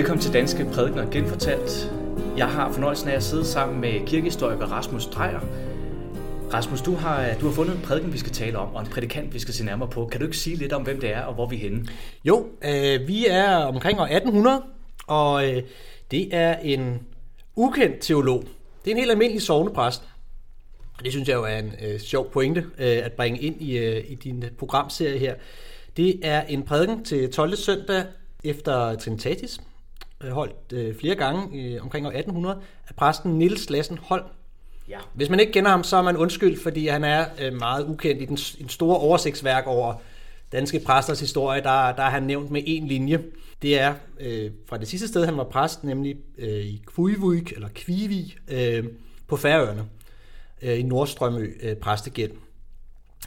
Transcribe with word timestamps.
Velkommen 0.00 0.22
til 0.22 0.32
Danske 0.32 0.64
Prædikner 0.64 1.10
Genfortalt. 1.10 1.92
Jeg 2.36 2.48
har 2.48 2.72
fornøjelsen 2.72 3.08
af 3.08 3.14
at 3.16 3.22
sidde 3.22 3.44
sammen 3.44 3.80
med 3.80 4.06
kirkehistoriker 4.06 4.66
Rasmus 4.66 5.06
Drejer. 5.06 5.40
Rasmus, 6.54 6.82
du 6.82 6.94
har, 6.94 7.34
du 7.40 7.46
har 7.46 7.54
fundet 7.54 7.76
en 7.76 7.82
prædiken, 7.82 8.12
vi 8.12 8.18
skal 8.18 8.32
tale 8.32 8.58
om, 8.58 8.74
og 8.74 8.80
en 8.80 8.86
prædikant, 8.86 9.34
vi 9.34 9.38
skal 9.38 9.54
se 9.54 9.64
nærmere 9.64 9.88
på. 9.88 10.06
Kan 10.06 10.20
du 10.20 10.26
ikke 10.26 10.36
sige 10.36 10.56
lidt 10.56 10.72
om, 10.72 10.82
hvem 10.82 11.00
det 11.00 11.12
er, 11.12 11.22
og 11.22 11.34
hvor 11.34 11.46
vi 11.46 11.56
er 11.56 11.60
henne? 11.60 11.86
Jo, 12.24 12.48
øh, 12.64 13.08
vi 13.08 13.26
er 13.26 13.54
omkring 13.56 14.00
år 14.00 14.04
1800, 14.04 14.62
og 15.06 15.48
øh, 15.48 15.62
det 16.10 16.34
er 16.34 16.58
en 16.58 17.00
ukendt 17.56 18.00
teolog. 18.00 18.44
Det 18.84 18.90
er 18.90 18.94
en 18.94 18.98
helt 18.98 19.10
almindelig 19.10 19.42
sovnepræst. 19.42 20.02
Og 20.98 21.04
det 21.04 21.12
synes 21.12 21.28
jeg 21.28 21.34
jo 21.34 21.44
er 21.44 21.58
en 21.58 21.72
øh, 21.82 22.00
sjov 22.00 22.30
pointe 22.30 22.60
øh, 22.60 22.98
at 23.04 23.12
bringe 23.12 23.40
ind 23.40 23.62
i, 23.62 23.78
øh, 23.78 24.04
i 24.08 24.14
din 24.14 24.42
øh, 24.42 24.50
programserie 24.50 25.18
her. 25.18 25.34
Det 25.96 26.20
er 26.22 26.42
en 26.42 26.62
prædiken 26.62 27.04
til 27.04 27.32
12. 27.32 27.56
søndag 27.56 28.04
efter 28.44 28.96
Trinitatis, 28.96 29.60
holdt 30.28 30.72
øh, 30.72 30.94
flere 30.98 31.14
gange 31.14 31.58
øh, 31.58 31.82
omkring 31.82 32.06
år 32.06 32.10
1800 32.10 32.58
af 32.88 32.94
præsten 32.94 33.38
Nils 33.38 33.70
Lassen 33.70 33.98
Holm. 33.98 34.24
Ja. 34.88 34.98
Hvis 35.14 35.30
man 35.30 35.40
ikke 35.40 35.52
kender 35.52 35.70
ham, 35.70 35.84
så 35.84 35.96
er 35.96 36.02
man 36.02 36.16
undskyld, 36.16 36.62
fordi 36.62 36.86
han 36.86 37.04
er 37.04 37.26
øh, 37.40 37.52
meget 37.52 37.86
ukendt 37.86 38.22
i 38.22 38.24
den, 38.24 38.38
en 38.60 38.68
store 38.68 38.98
oversigtsværk 38.98 39.66
over 39.66 39.94
danske 40.52 40.80
præsters 40.86 41.20
historie. 41.20 41.62
Der, 41.62 41.92
der 41.92 42.02
er 42.02 42.10
han 42.10 42.22
nævnt 42.22 42.50
med 42.50 42.62
en 42.66 42.86
linje. 42.86 43.24
Det 43.62 43.80
er 43.80 43.94
øh, 44.20 44.50
fra 44.66 44.78
det 44.78 44.88
sidste 44.88 45.08
sted, 45.08 45.24
han 45.24 45.36
var 45.36 45.44
præst, 45.44 45.84
nemlig 45.84 46.16
øh, 46.38 46.48
i 46.48 46.82
Kvivik, 46.86 47.52
eller 47.52 47.68
Kvivi, 47.74 48.36
øh, 48.48 48.84
på 49.26 49.36
Færøerne, 49.36 49.84
øh, 50.62 50.78
i 50.78 50.82
Nordstrømø 50.82 51.52
øh, 51.62 51.76
præstegæld. 51.76 52.32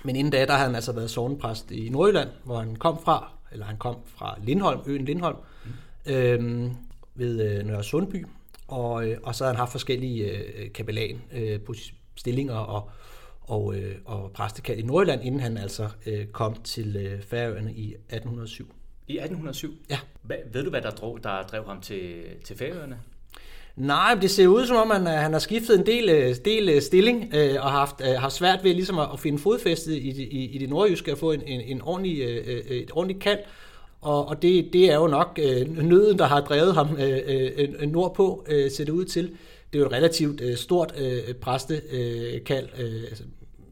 Men 0.03 0.15
inden 0.15 0.31
da, 0.31 0.45
der 0.45 0.53
havde 0.53 0.67
han 0.67 0.75
altså 0.75 0.91
været 0.91 1.09
sovnepræst 1.09 1.71
i 1.71 1.89
Nordjylland, 1.89 2.29
hvor 2.43 2.59
han 2.59 2.75
kom 2.75 3.03
fra, 3.03 3.31
eller 3.51 3.65
han 3.65 3.77
kom 3.77 3.95
fra 4.05 4.37
Lindholm, 4.43 4.79
øen 4.85 5.05
Lindholm, 5.05 5.37
mm. 5.65 5.71
Øh, 6.05 6.71
ved 7.15 7.41
øh, 7.41 7.65
Nørre 7.65 7.83
Sundby, 7.83 8.25
og, 8.67 9.07
øh, 9.07 9.17
og 9.23 9.35
så 9.35 9.43
havde 9.43 9.53
han 9.53 9.59
haft 9.59 9.71
forskellige 9.71 10.31
øh, 10.31 10.71
kapelan 10.71 11.21
øh, 11.33 11.59
stillinger 12.15 12.55
og, 12.55 12.89
og, 13.41 13.75
øh, 13.75 13.95
og 14.05 14.31
præstekald 14.31 14.79
i 14.79 14.81
Nordjylland, 14.81 15.23
inden 15.23 15.39
han 15.39 15.57
altså 15.57 15.89
øh, 16.05 16.25
kom 16.25 16.55
til 16.63 16.95
øh, 16.95 17.21
Færøerne 17.21 17.73
i 17.73 17.93
1807. 17.93 18.67
I 19.07 19.13
1807? 19.13 19.73
Ja. 19.89 19.99
Hva, 20.21 20.35
ved 20.53 20.63
du, 20.63 20.69
hvad 20.69 20.81
der 20.81 20.91
drev, 20.91 21.19
der 21.23 21.43
drev 21.43 21.65
ham 21.65 21.81
til, 21.81 22.23
til 22.43 22.57
Færøerne? 22.57 22.99
Nej, 23.75 24.17
det 24.21 24.31
ser 24.31 24.47
ud 24.47 24.65
som 24.65 24.77
om, 24.77 24.89
han, 24.89 25.05
han 25.05 25.33
har 25.33 25.39
skiftet 25.39 25.79
en 25.79 25.85
del, 25.85 26.09
øh, 26.09 26.35
del 26.45 26.69
øh, 26.69 26.81
stilling 26.81 27.33
øh, 27.33 27.55
og 27.55 27.71
har 27.71 27.79
haft, 27.79 28.01
øh, 28.01 28.07
har 28.07 28.29
svært 28.29 28.63
ved 28.63 28.73
ligesom 28.73 28.99
at, 28.99 29.09
at 29.13 29.19
finde 29.19 29.39
fodfæstet 29.39 29.93
i, 29.93 30.23
i, 30.23 30.45
i 30.45 30.57
det 30.57 30.69
nordjyske 30.69 31.11
og 31.11 31.17
få 31.17 31.31
en, 31.31 31.41
en, 31.41 31.61
en 31.61 31.81
ordentlig, 31.81 32.21
øh, 32.21 32.57
et 32.57 32.91
ordentligt 32.93 33.19
kald. 33.19 33.39
Og, 34.03 34.27
og 34.27 34.41
det, 34.41 34.73
det 34.73 34.91
er 34.91 34.95
jo 34.95 35.07
nok 35.07 35.39
øh, 35.43 35.77
nøden, 35.77 36.19
der 36.19 36.25
har 36.25 36.41
drevet 36.41 36.73
ham 36.73 36.97
øh, 36.99 37.19
øh, 37.25 37.51
øh, 37.79 37.91
nordpå, 37.91 38.45
øh, 38.49 38.71
ser 38.71 38.85
det 38.85 38.91
ud 38.91 39.05
til. 39.05 39.23
Det 39.73 39.79
er 39.79 39.79
jo 39.79 39.85
et 39.85 39.91
relativt 39.91 40.41
øh, 40.41 40.57
stort 40.57 40.93
øh, 40.97 41.33
præstekald, 41.35 42.69
øh, 42.79 43.03
altså, 43.03 43.23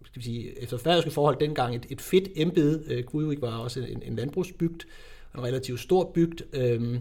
skal 0.05 0.19
vi 0.19 0.23
sige, 0.23 0.63
efter 0.63 0.77
færøske 0.77 1.11
forhold 1.11 1.39
dengang 1.39 1.75
et, 1.75 1.85
et 1.89 2.01
fedt 2.01 2.29
embede. 2.35 2.83
Øh, 2.87 3.03
Kujvik 3.03 3.41
var 3.41 3.57
også 3.57 3.79
en, 3.79 4.03
en 4.05 4.15
landbrugsbygd, 4.15 4.81
en 5.35 5.43
relativt 5.43 5.79
stor 5.79 6.11
bygd, 6.13 6.41
øh, 6.53 6.99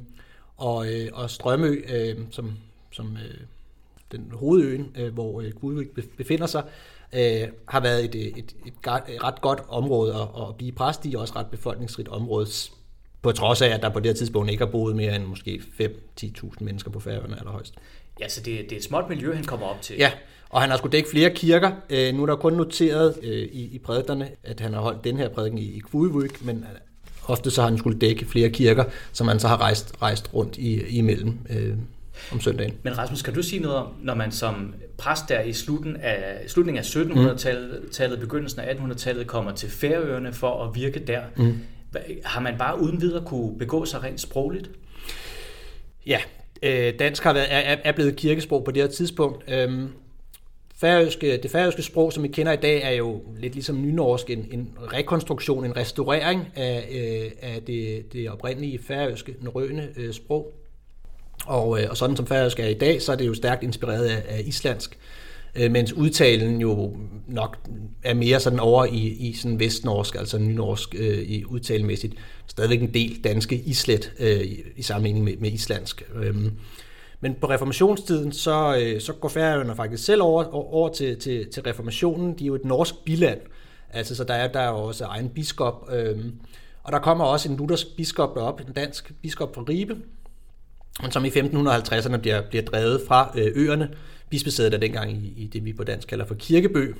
og, 0.57 0.93
øh, 0.93 1.09
og 1.13 1.31
Strømø, 1.31 1.83
øh, 1.89 2.17
som, 2.31 2.53
som 2.93 3.17
øh, 3.17 3.41
den 4.13 4.31
hovedøen, 4.33 4.97
øh, 4.99 5.15
hvor 5.15 5.41
øh, 5.41 5.53
Kujvik 5.53 5.89
befinder 6.17 6.47
sig, 6.47 6.63
øh, 7.13 7.49
har 7.69 7.81
været 7.81 8.05
et, 8.05 8.15
et, 8.15 8.39
et, 8.39 8.55
et 8.67 9.25
ret 9.25 9.41
godt 9.41 9.63
område 9.69 10.15
at, 10.15 10.49
at 10.49 10.57
blive 10.57 10.73
præst 10.73 11.07
i, 11.07 11.15
og 11.15 11.21
også 11.21 11.35
ret 11.37 11.47
befolkningsrigt 11.47 12.09
område, 12.09 12.47
på 13.23 13.33
trods 13.33 13.63
af, 13.63 13.69
at 13.69 13.83
der 13.83 13.89
på 13.89 14.01
det 14.01 14.07
her 14.07 14.15
tidspunkt 14.15 14.51
ikke 14.51 14.65
har 14.65 14.71
boet 14.71 14.97
mere 14.97 15.17
end 15.17 15.25
måske 15.25 15.63
5-10.000 15.81 16.51
mennesker 16.61 16.91
på 16.91 17.01
færøerne 17.01 17.39
allerhøjst. 17.39 17.75
Ja, 18.21 18.29
så 18.29 18.41
det, 18.41 18.61
det 18.61 18.73
er 18.73 18.77
et 18.77 18.85
småt 18.85 19.09
miljø, 19.09 19.35
han 19.35 19.45
kommer 19.45 19.67
op 19.67 19.83
til. 19.83 19.97
Ja, 19.97 20.11
og 20.49 20.61
han 20.61 20.71
har 20.71 20.77
skulle 20.77 20.93
dække 20.93 21.11
flere 21.11 21.31
kirker. 21.31 21.71
Øh, 21.91 22.15
nu 22.15 22.23
er 22.23 22.27
der 22.27 22.37
kun 22.37 22.53
noteret 22.53 23.15
øh, 23.23 23.49
i, 23.53 23.75
i 23.75 23.79
prædikerne, 23.79 24.29
at 24.45 24.61
han 24.61 24.75
har 24.75 24.81
holdt 24.81 25.05
den 25.05 25.17
her 25.17 25.29
prædiken 25.29 25.59
i, 25.59 25.65
i 25.65 25.79
Kvudvik, 25.79 26.45
men 26.45 26.65
ofte 27.27 27.51
så 27.51 27.63
har 27.63 27.69
han 27.69 27.79
skulle 27.79 27.99
dække 27.99 28.25
flere 28.25 28.51
kirker, 28.51 28.85
som 29.13 29.29
han 29.29 29.41
så 29.41 29.49
har 29.49 29.61
rejst, 29.61 29.95
rejst 30.03 30.35
rundt 30.35 30.57
i, 30.57 30.97
imellem 30.99 31.39
øh, 31.51 31.75
om 32.33 32.41
søndagen. 32.41 32.75
Men 32.83 32.99
Rasmus, 32.99 33.23
kan 33.23 33.35
du 33.35 33.43
sige 33.43 33.63
noget 33.63 33.77
om, 33.77 33.87
når 34.03 34.15
man 34.15 34.33
som 34.33 34.75
præst 34.99 35.29
der 35.29 35.41
i 35.41 35.53
slutningen 35.53 36.03
af, 36.03 36.45
slutningen 36.49 36.79
af 36.79 36.87
1700-tallet, 36.87 38.19
mm. 38.19 38.21
begyndelsen 38.21 38.61
af 38.61 38.75
1800-tallet 38.75 39.27
kommer 39.27 39.53
til 39.53 39.71
Færøerne 39.71 40.33
for 40.33 40.65
at 40.65 40.75
virke 40.75 40.99
der, 40.99 41.21
mm 41.37 41.59
har 42.25 42.41
man 42.41 42.59
bare 42.59 42.81
uden 42.81 43.01
videre 43.01 43.25
kunne 43.25 43.59
begå 43.59 43.85
sig 43.85 44.03
rent 44.03 44.21
sprogligt? 44.21 44.71
Ja, 46.07 46.21
øh, 46.63 46.99
dansk 46.99 47.23
har 47.23 47.33
været, 47.33 47.47
er, 47.51 47.77
er 47.85 47.93
blevet 47.93 48.17
kirkesprog 48.17 48.65
på 48.65 48.71
det 48.71 48.83
her 48.83 48.91
tidspunkt. 48.91 49.45
Øhm, 49.49 49.89
færøske, 50.77 51.37
det 51.37 51.51
færøske 51.51 51.83
sprog, 51.83 52.13
som 52.13 52.23
vi 52.23 52.29
kender 52.29 52.53
i 52.53 52.57
dag, 52.57 52.83
er 52.83 52.91
jo 52.91 53.23
lidt 53.39 53.53
ligesom 53.53 53.83
nynorsk, 53.83 54.31
en, 54.31 54.49
en 54.51 54.71
rekonstruktion, 54.93 55.65
en 55.65 55.77
restaurering 55.77 56.49
af, 56.57 56.89
øh, 56.91 57.31
af 57.43 57.63
det, 57.63 58.13
det 58.13 58.31
oprindelige 58.31 58.79
færøske, 58.79 59.37
norrøne 59.41 59.89
øh, 59.97 60.13
sprog. 60.13 60.53
Og, 61.47 61.83
øh, 61.83 61.91
og 61.91 61.97
sådan 61.97 62.17
som 62.17 62.27
færøsk 62.27 62.61
er 62.61 62.67
i 62.67 62.75
dag, 62.75 63.03
så 63.03 63.13
er 63.13 63.17
det 63.17 63.27
jo 63.27 63.35
stærkt 63.35 63.63
inspireret 63.63 64.07
af, 64.07 64.23
af 64.29 64.43
islandsk, 64.47 64.91
øh, 64.91 65.30
Øh, 65.55 65.71
mens 65.71 65.93
udtalen 65.93 66.61
jo 66.61 66.97
nok 67.27 67.59
er 68.03 68.15
mere 68.15 68.41
sådan 68.41 68.61
over 68.61 68.85
i, 68.85 68.99
i 68.99 69.33
sådan 69.33 69.59
vestnorsk, 69.59 70.15
altså 70.15 70.39
nynorsk 70.39 70.95
øh, 70.99 71.19
i 71.19 71.45
udtalemæssigt. 71.45 72.15
Stadigvæk 72.47 72.83
en 72.83 72.95
del 72.95 73.25
danske 73.25 73.57
islet 73.57 74.13
øh, 74.19 74.41
i, 74.41 74.63
i 74.77 74.83
sammenligning 74.83 75.25
med, 75.25 75.37
med 75.37 75.53
islandsk. 75.53 76.03
Øh, 76.15 76.35
men 77.21 77.35
på 77.41 77.51
reformationstiden, 77.51 78.33
så, 78.33 78.79
øh, 78.83 79.01
så 79.01 79.13
går 79.13 79.29
færøerne 79.29 79.77
faktisk 79.77 80.05
selv 80.05 80.23
over, 80.23 80.45
over 80.75 80.89
til, 80.89 81.19
til, 81.19 81.53
til 81.53 81.63
reformationen. 81.63 82.39
De 82.39 82.45
er 82.45 82.47
jo 82.47 82.55
et 82.55 82.65
norsk 82.65 82.95
biland, 83.05 83.41
altså 83.91 84.15
så 84.15 84.25
der 84.25 84.35
er 84.35 84.53
der 84.53 84.61
er 84.61 84.69
jo 84.69 84.77
også 84.77 85.05
egen 85.05 85.29
biskop. 85.29 85.89
Øh, 85.93 86.19
og 86.83 86.93
der 86.93 86.99
kommer 86.99 87.25
også 87.25 87.49
en 87.49 87.57
luthersk 87.57 87.97
biskop 87.97 88.35
derop, 88.35 88.61
en 88.61 88.73
dansk 88.73 89.13
biskop 89.23 89.55
fra 89.55 89.65
Ribe, 89.69 89.97
men 91.03 91.11
som 91.11 91.25
i 91.25 91.29
1550'erne 91.29 92.17
bliver, 92.17 92.43
bliver 92.49 92.65
drevet 92.65 93.01
fra 93.09 93.33
øh, 93.39 93.53
øerne. 93.55 93.89
Bispesædet 94.31 94.75
er 94.75 94.79
dengang 94.79 95.13
i, 95.13 95.35
i 95.37 95.47
det, 95.47 95.65
vi 95.65 95.73
på 95.73 95.85
dansk 95.85 96.09
kalder 96.09 96.25
for 96.25 96.35
Kirkebø, 96.35 96.93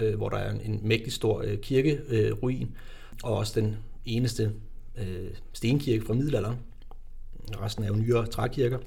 øh, 0.00 0.14
hvor 0.14 0.28
der 0.28 0.36
er 0.36 0.50
en, 0.50 0.60
en 0.60 0.80
mægtig 0.82 1.12
stor 1.12 1.42
øh, 1.42 1.58
kirkeruin, 1.58 2.62
øh, 2.62 2.68
og 3.22 3.36
også 3.36 3.60
den 3.60 3.76
eneste 4.04 4.52
øh, 4.98 5.30
stenkirke 5.52 6.06
fra 6.06 6.14
middelalderen. 6.14 6.56
Resten 7.60 7.84
er 7.84 7.88
jo 7.88 7.94
nyere 7.94 8.26
trækirker. 8.26 8.78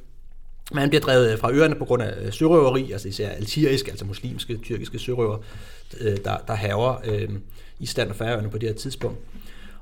Men 0.71 0.79
han 0.79 0.89
bliver 0.89 1.01
drevet 1.01 1.31
øh, 1.31 1.39
fra 1.39 1.51
øerne 1.51 1.75
på 1.75 1.85
grund 1.85 2.03
af 2.03 2.25
øh, 2.25 2.31
sørøveri, 2.31 2.91
altså 2.91 3.07
især 3.07 3.29
altiriske, 3.29 3.91
altså 3.91 4.05
muslimske, 4.05 4.57
tyrkiske 4.57 4.99
sørøver, 4.99 5.37
øh, 5.99 6.17
der, 6.25 6.37
der 6.37 6.53
haver 6.53 6.95
øh, 7.05 7.29
Island 7.79 8.09
og 8.09 8.15
Færøerne 8.15 8.49
på 8.49 8.57
det 8.57 8.69
her 8.69 8.75
tidspunkt. 8.75 9.19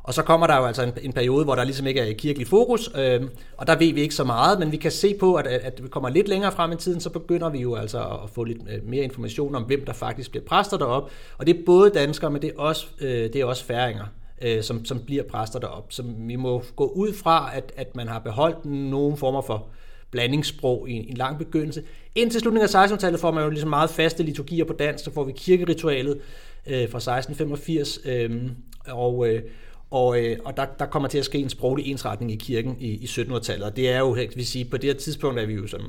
Og 0.03 0.13
så 0.13 0.23
kommer 0.23 0.47
der 0.47 0.57
jo 0.57 0.65
altså 0.65 0.83
en, 0.83 0.93
en 1.01 1.13
periode, 1.13 1.43
hvor 1.43 1.55
der 1.55 1.63
ligesom 1.63 1.87
ikke 1.87 1.99
er 1.99 2.13
kirkelig 2.13 2.47
fokus, 2.47 2.89
øh, 2.97 3.21
og 3.57 3.67
der 3.67 3.77
ved 3.77 3.93
vi 3.93 4.01
ikke 4.01 4.15
så 4.15 4.23
meget, 4.23 4.59
men 4.59 4.71
vi 4.71 4.77
kan 4.77 4.91
se 4.91 5.15
på, 5.19 5.35
at, 5.35 5.47
at 5.47 5.83
vi 5.83 5.87
kommer 5.87 6.09
lidt 6.09 6.27
længere 6.27 6.51
frem 6.51 6.71
i 6.71 6.75
tiden, 6.75 6.99
så 6.99 7.09
begynder 7.09 7.49
vi 7.49 7.59
jo 7.59 7.75
altså 7.75 7.99
at 7.99 8.29
få 8.29 8.43
lidt 8.43 8.57
øh, 8.69 8.89
mere 8.89 9.03
information 9.03 9.55
om, 9.55 9.63
hvem 9.63 9.85
der 9.85 9.93
faktisk 9.93 10.31
bliver 10.31 10.45
præster 10.45 10.77
derop. 10.77 11.11
Og 11.37 11.47
det 11.47 11.55
er 11.55 11.59
både 11.65 11.89
danskere, 11.89 12.31
men 12.31 12.41
det 12.41 12.49
er 12.49 12.61
også, 12.61 12.87
øh, 13.01 13.09
det 13.09 13.35
er 13.35 13.45
også 13.45 13.65
færinger, 13.65 14.05
øh, 14.41 14.63
som, 14.63 14.85
som 14.85 14.99
bliver 14.99 15.23
præster 15.23 15.59
derop. 15.59 15.85
Så 15.89 16.03
vi 16.17 16.35
må 16.35 16.63
gå 16.75 16.85
ud 16.85 17.13
fra, 17.13 17.51
at, 17.53 17.71
at 17.77 17.95
man 17.95 18.07
har 18.07 18.19
beholdt 18.19 18.65
nogle 18.65 19.17
former 19.17 19.41
for 19.41 19.67
blandingssprog 20.11 20.89
i 20.89 20.93
en, 20.93 21.05
en 21.09 21.17
lang 21.17 21.37
begyndelse. 21.37 21.83
Indtil 22.15 22.41
slutningen 22.41 22.69
af 22.75 22.87
1600-tallet 22.87 23.19
får 23.19 23.31
man 23.31 23.43
jo 23.43 23.49
ligesom 23.49 23.69
meget 23.69 23.89
faste 23.89 24.23
liturgier 24.23 24.65
på 24.65 24.73
dansk, 24.73 25.03
så 25.03 25.13
får 25.13 25.23
vi 25.23 25.31
kirkeritualet 25.31 26.19
øh, 26.67 26.89
fra 26.89 26.97
1685, 26.97 27.99
øh, 28.05 28.41
og, 28.87 29.27
øh, 29.27 29.41
og, 29.91 30.19
øh, 30.19 30.37
og 30.45 30.57
der, 30.57 30.65
der 30.79 30.85
kommer 30.85 31.09
til 31.09 31.17
at 31.17 31.25
ske 31.25 31.37
en 31.37 31.49
sproglig 31.49 31.87
ensretning 31.87 32.31
i 32.31 32.35
kirken 32.35 32.77
i, 32.79 32.87
i 32.87 33.05
1700-tallet, 33.05 33.65
og 33.65 33.75
det 33.75 33.89
er 33.89 33.99
jo, 33.99 34.13
kan 34.13 34.31
vi 34.35 34.43
sige, 34.43 34.65
på 34.65 34.77
det 34.77 34.89
her 34.89 34.93
tidspunkt 34.93 35.39
er 35.39 35.45
vi 35.45 35.53
jo 35.53 35.67
sådan 35.67 35.87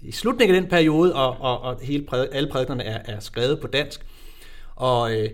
i 0.00 0.12
slutningen 0.12 0.56
af 0.56 0.62
den 0.62 0.70
periode, 0.70 1.14
og, 1.14 1.36
og, 1.40 1.60
og 1.60 1.78
hele 1.82 2.04
præd, 2.04 2.26
alle 2.32 2.48
prædikerne 2.48 2.84
er, 2.84 2.98
er 3.04 3.20
skrevet 3.20 3.60
på 3.60 3.66
dansk. 3.66 4.06
Og 4.76 5.14
øh, 5.14 5.30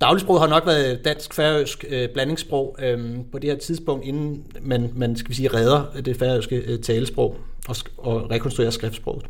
dagligsproget 0.00 0.40
har 0.40 0.48
nok 0.48 0.66
været 0.66 1.04
dansk-færøsk 1.04 1.84
øh, 1.88 2.08
blandingssprog 2.08 2.76
øh, 2.78 3.18
på 3.32 3.38
det 3.38 3.50
her 3.50 3.58
tidspunkt, 3.58 4.06
inden 4.06 4.46
man, 4.60 4.90
man 4.94 5.16
skal 5.16 5.30
vi 5.30 5.34
sige, 5.34 5.48
redder 5.48 6.00
det 6.04 6.16
færøske 6.16 6.56
øh, 6.56 6.78
talesprog 6.78 7.36
og, 7.68 7.76
og 7.98 8.30
rekonstruerer 8.30 8.70
skriftsproget. 8.70 9.26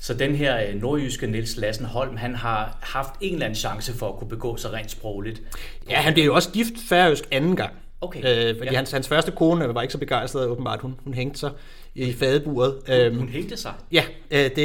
Så 0.00 0.14
den 0.14 0.34
her 0.34 0.68
øh, 0.68 0.80
nordjyske 0.80 1.26
Niels 1.26 1.56
Lassen 1.56 1.86
Holm, 1.86 2.16
han 2.16 2.34
har 2.34 2.78
haft 2.80 3.10
en 3.20 3.32
eller 3.32 3.46
anden 3.46 3.56
chance 3.56 3.92
for 3.92 4.08
at 4.08 4.18
kunne 4.18 4.28
begå 4.28 4.56
sig 4.56 4.72
rent 4.72 4.90
sprogligt. 4.90 5.42
Ja, 5.90 5.96
han 5.96 6.12
bliver 6.12 6.26
jo 6.26 6.34
også 6.34 6.50
gift 6.50 6.74
færøsk 6.88 7.24
anden 7.30 7.56
gang. 7.56 7.72
Okay. 8.00 8.18
Øh, 8.18 8.56
fordi 8.58 8.70
ja. 8.70 8.76
hans, 8.76 8.90
hans 8.90 9.08
første 9.08 9.30
kone 9.30 9.74
var 9.74 9.82
ikke 9.82 9.92
så 9.92 9.98
begejstret, 9.98 10.46
åbenbart. 10.46 10.80
Hun, 10.80 10.94
hun 11.04 11.14
hængte 11.14 11.38
sig 11.38 11.50
i 11.94 12.12
fadeburet. 12.12 12.74
Hun, 12.86 12.96
øhm, 12.96 13.18
hun 13.18 13.28
hængte 13.28 13.56
sig? 13.56 13.72
Ja, 13.92 14.02
øh, 14.30 14.38
det, 14.38 14.56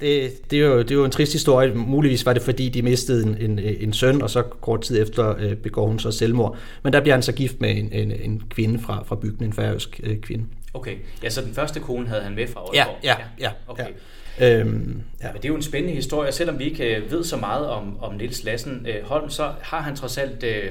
det, 0.00 0.50
det, 0.50 0.58
er 0.58 0.66
jo, 0.66 0.78
det 0.78 0.90
er 0.90 0.94
jo 0.94 1.04
en 1.04 1.10
trist 1.10 1.32
historie. 1.32 1.74
Muligvis 1.74 2.26
var 2.26 2.32
det, 2.32 2.42
fordi 2.42 2.68
de 2.68 2.82
mistede 2.82 3.26
en, 3.26 3.36
en, 3.38 3.58
en 3.58 3.92
søn, 3.92 4.22
og 4.22 4.30
så 4.30 4.42
kort 4.42 4.80
tid 4.80 5.02
efter 5.02 5.34
øh, 5.38 5.56
begår 5.56 5.86
hun 5.86 5.98
så 5.98 6.10
selvmord. 6.10 6.58
Men 6.82 6.92
der 6.92 7.00
bliver 7.00 7.14
han 7.14 7.22
så 7.22 7.32
gift 7.32 7.60
med 7.60 7.70
en, 7.70 7.92
en, 7.92 8.12
en 8.12 8.42
kvinde 8.50 8.78
fra, 8.78 9.02
fra 9.06 9.16
bygden, 9.16 9.46
en 9.46 9.52
færøsk 9.52 10.00
øh, 10.02 10.20
kvinde. 10.20 10.44
Okay, 10.74 10.96
ja, 11.22 11.30
så 11.30 11.40
den 11.40 11.54
første 11.54 11.80
kone 11.80 12.08
havde 12.08 12.22
han 12.22 12.34
med 12.34 12.46
fra 12.46 12.60
Aalborg? 12.60 12.98
Ja, 13.04 13.16
ja, 13.18 13.24
ja. 13.38 13.50
Okay. 13.66 13.86
ja. 14.40 14.58
Øhm, 14.58 15.02
ja. 15.22 15.32
Men 15.32 15.36
det 15.36 15.44
er 15.44 15.48
jo 15.48 15.56
en 15.56 15.62
spændende 15.62 15.94
historie. 15.94 16.32
Selvom 16.32 16.58
vi 16.58 16.64
ikke 16.64 16.96
øh, 16.96 17.10
ved 17.10 17.24
så 17.24 17.36
meget 17.36 17.66
om, 17.66 17.98
om 18.00 18.14
Niels 18.14 18.44
Lassen 18.44 18.86
øh, 18.88 19.04
Holm, 19.04 19.30
så 19.30 19.52
har 19.60 19.80
han 19.80 19.96
trods 19.96 20.18
alt 20.18 20.42
øh, 20.42 20.70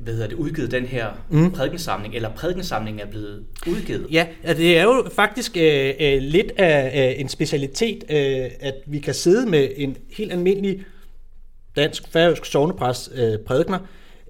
hvad 0.00 0.14
hedder 0.14 0.28
det, 0.28 0.36
udgivet 0.36 0.70
den 0.70 0.84
her 0.84 1.06
mm. 1.28 1.52
prædikensamling, 1.52 2.14
eller 2.14 2.30
prædikensamlingen 2.30 3.00
er 3.06 3.10
blevet 3.10 3.44
udgivet. 3.66 4.06
Ja, 4.10 4.26
det 4.46 4.78
er 4.78 4.82
jo 4.82 5.08
faktisk 5.12 5.56
øh, 5.56 5.94
øh, 6.00 6.22
lidt 6.22 6.52
af 6.56 7.10
øh, 7.10 7.20
en 7.20 7.28
specialitet, 7.28 8.04
øh, 8.10 8.50
at 8.60 8.74
vi 8.86 8.98
kan 8.98 9.14
sidde 9.14 9.50
med 9.50 9.68
en 9.76 9.96
helt 10.16 10.32
almindelig 10.32 10.84
dansk, 11.76 12.08
færøsk 12.12 12.44
sovnepræst 12.44 13.10
øh, 13.14 13.38
prædikner 13.38 13.78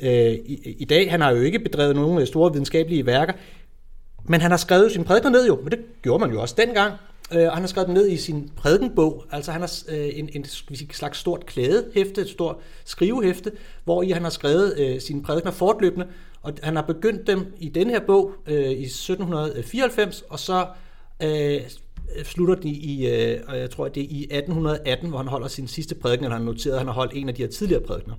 øh, 0.00 0.32
i, 0.32 0.76
i 0.78 0.84
dag. 0.84 1.10
Han 1.10 1.20
har 1.20 1.30
jo 1.30 1.40
ikke 1.40 1.58
bedrevet 1.58 1.96
nogen 1.96 2.26
store 2.26 2.52
videnskabelige 2.52 3.06
værker, 3.06 3.32
men 4.30 4.40
han 4.40 4.50
har 4.50 4.58
skrevet 4.58 4.92
sin 4.92 5.04
prædikner 5.04 5.30
ned 5.30 5.46
jo, 5.46 5.60
men 5.62 5.70
det 5.70 5.78
gjorde 6.02 6.20
man 6.20 6.30
jo 6.30 6.40
også 6.40 6.54
dengang. 6.58 6.94
Øh, 7.32 7.46
og 7.46 7.52
han 7.52 7.62
har 7.62 7.66
skrevet 7.66 7.86
den 7.86 7.94
ned 7.94 8.08
i 8.08 8.16
sin 8.16 8.50
prædikenbog, 8.56 9.24
altså 9.30 9.52
han 9.52 9.60
har 9.60 9.72
øh, 9.88 10.08
en, 10.14 10.28
en 10.34 10.44
slags 10.90 11.18
stort 11.18 11.46
klædehæfte, 11.46 12.20
et 12.20 12.28
stort 12.28 12.56
skrivehæfte, 12.84 13.52
hvor 13.84 14.02
i 14.02 14.10
han 14.10 14.22
har 14.22 14.30
skrevet 14.30 14.78
øh, 14.78 15.00
sine 15.00 15.22
prædikner 15.22 15.50
fortløbende, 15.50 16.06
og 16.42 16.52
han 16.62 16.76
har 16.76 16.82
begyndt 16.82 17.26
dem 17.26 17.54
i 17.58 17.68
den 17.68 17.90
her 17.90 18.00
bog 18.00 18.32
øh, 18.46 18.70
i 18.70 18.84
1794, 18.84 20.22
og 20.28 20.38
så 20.38 20.66
øh, 21.22 21.60
slutter 22.24 22.54
de 22.54 22.68
i, 22.68 23.06
øh, 23.06 23.40
og 23.48 23.58
jeg 23.58 23.70
tror, 23.70 23.88
det 23.88 24.02
er 24.02 24.08
i 24.10 24.22
1818, 24.22 25.08
hvor 25.08 25.18
han 25.18 25.28
holder 25.28 25.48
sin 25.48 25.68
sidste 25.68 25.94
prædiken, 25.94 26.24
eller 26.24 26.36
han 26.36 26.46
har 26.46 26.52
noteret, 26.52 26.74
at 26.74 26.80
han 26.80 26.86
har 26.86 26.94
holdt 26.94 27.12
en 27.14 27.28
af 27.28 27.34
de 27.34 27.42
her 27.42 27.48
tidligere 27.48 27.82
prædikener. 27.82 28.16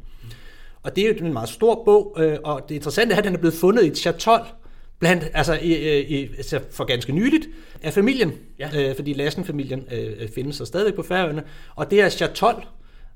Og 0.83 0.95
det 0.95 1.03
er 1.03 1.13
jo 1.13 1.25
en 1.25 1.33
meget 1.33 1.49
stor 1.49 1.83
bog, 1.85 2.15
øh, 2.19 2.37
og 2.43 2.61
det 2.69 2.75
interessante 2.75 3.13
er, 3.13 3.17
at 3.17 3.23
den 3.23 3.33
er 3.33 3.39
blevet 3.39 3.55
fundet 3.55 3.83
i 3.83 3.87
et 3.87 3.97
chatol, 3.97 4.41
blandt, 5.01 5.23
altså 5.33 5.59
i, 5.61 6.01
i, 6.01 6.29
altså 6.37 6.59
for 6.71 6.83
ganske 6.83 7.13
nyligt, 7.13 7.49
af 7.83 7.93
familien, 7.93 8.33
ja. 8.59 8.89
øh, 8.89 8.95
fordi 8.95 9.13
Lassen-familien 9.13 9.87
øh, 9.91 10.29
findes 10.35 10.55
så 10.55 10.65
stadig 10.65 10.93
på 10.93 11.03
Færøerne, 11.03 11.43
og 11.75 11.91
det 11.91 12.01
er 12.01 12.09
chatol, 12.09 12.65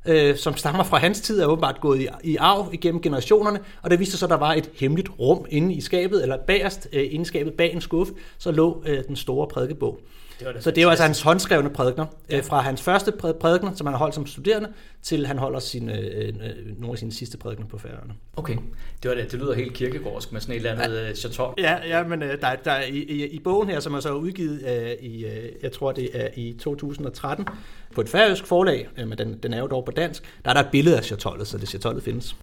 øh, 0.06 0.36
som 0.36 0.58
stammer 0.58 0.84
fra 0.84 0.98
hans 0.98 1.22
tid, 1.22 1.42
er 1.42 1.46
åbenbart 1.46 1.82
gået 1.82 2.02
i, 2.02 2.08
i 2.24 2.36
arv 2.36 2.70
igennem 2.74 3.02
generationerne, 3.02 3.60
og 3.82 3.92
det 3.92 4.00
viste 4.00 4.18
sig, 4.18 4.26
at 4.26 4.30
der 4.30 4.38
var 4.38 4.54
et 4.54 4.70
hemmeligt 4.80 5.10
rum 5.20 5.46
inde 5.50 5.74
i 5.74 5.82
skabet, 5.82 6.24
eller 6.24 6.38
bagerst 6.48 6.88
øh, 6.94 7.04
inde 7.12 7.22
i 7.22 7.26
skabet 7.26 7.54
bag 7.54 7.74
en 7.74 7.82
skuffe, 7.82 8.14
så 8.38 8.52
lå 8.52 8.84
øh, 8.88 9.04
den 9.08 9.16
store 9.16 9.48
prædikebog. 9.48 10.00
Det 10.40 10.48
var 10.48 10.54
det 10.54 10.64
så 10.64 10.72
det 10.72 10.86
var 10.86 10.90
altså 10.90 11.04
hans 11.04 11.22
håndskrevne 11.22 11.70
prædikner. 11.70 12.06
Ja. 12.30 12.40
fra 12.40 12.62
hans 12.62 12.82
første 12.82 13.12
prædikner, 13.40 13.74
som 13.76 13.88
han 13.88 13.94
har 13.94 13.98
holdt 13.98 14.16
som 14.16 14.26
studerende, 14.26 14.70
til 15.04 15.28
han 15.28 15.38
holder 15.38 15.60
sine, 15.60 16.00
øh, 16.00 16.28
øh, 16.28 16.34
nogle 16.80 16.92
af 16.92 16.98
sine 16.98 17.14
sidste 17.14 17.38
prædikner 17.38 17.68
på 17.68 17.78
færøerne. 17.78 18.14
Okay, 18.36 18.58
det, 19.04 19.10
var 19.10 19.16
det. 19.16 19.32
det 19.32 19.40
lyder 19.40 19.54
helt 19.54 19.74
kirkegårdsk 19.74 20.32
med 20.32 20.42
sådan 20.42 20.56
et 20.56 20.58
eller 20.58 20.84
andet 20.84 20.98
ja. 20.98 21.10
Øh, 21.10 21.16
chatol. 21.16 21.54
Ja, 21.58 21.78
ja 21.88 22.04
men 22.04 22.24
øh, 22.24 22.42
der, 22.42 22.56
der, 22.56 22.82
i, 22.82 22.98
i, 22.98 23.28
i 23.28 23.40
bogen 23.40 23.70
her, 23.70 23.80
som 23.80 23.94
er 23.94 24.00
så 24.00 24.14
udgivet 24.14 24.64
øh, 24.68 25.10
i, 25.10 25.26
øh, 25.26 25.50
jeg 25.64 25.72
tror 25.72 25.92
det 25.92 26.10
er 26.14 26.28
i 26.36 26.56
2013, 26.60 27.48
på 27.96 28.02
et 28.02 28.10
færøsk 28.10 28.46
forlag, 28.46 28.88
øh, 28.98 29.08
men 29.08 29.18
den, 29.18 29.38
den 29.44 29.54
er 29.54 29.60
jo 29.60 29.68
dog 29.68 29.86
på 29.86 29.92
dansk, 29.92 30.24
der 30.44 30.50
er 30.50 30.54
der 30.54 30.62
et 30.62 30.72
billede 30.72 30.98
af 30.98 31.04
chatollet, 31.04 31.48
så 31.48 31.58
det 31.58 31.70
chatollet 31.70 32.04
findes. 32.04 32.36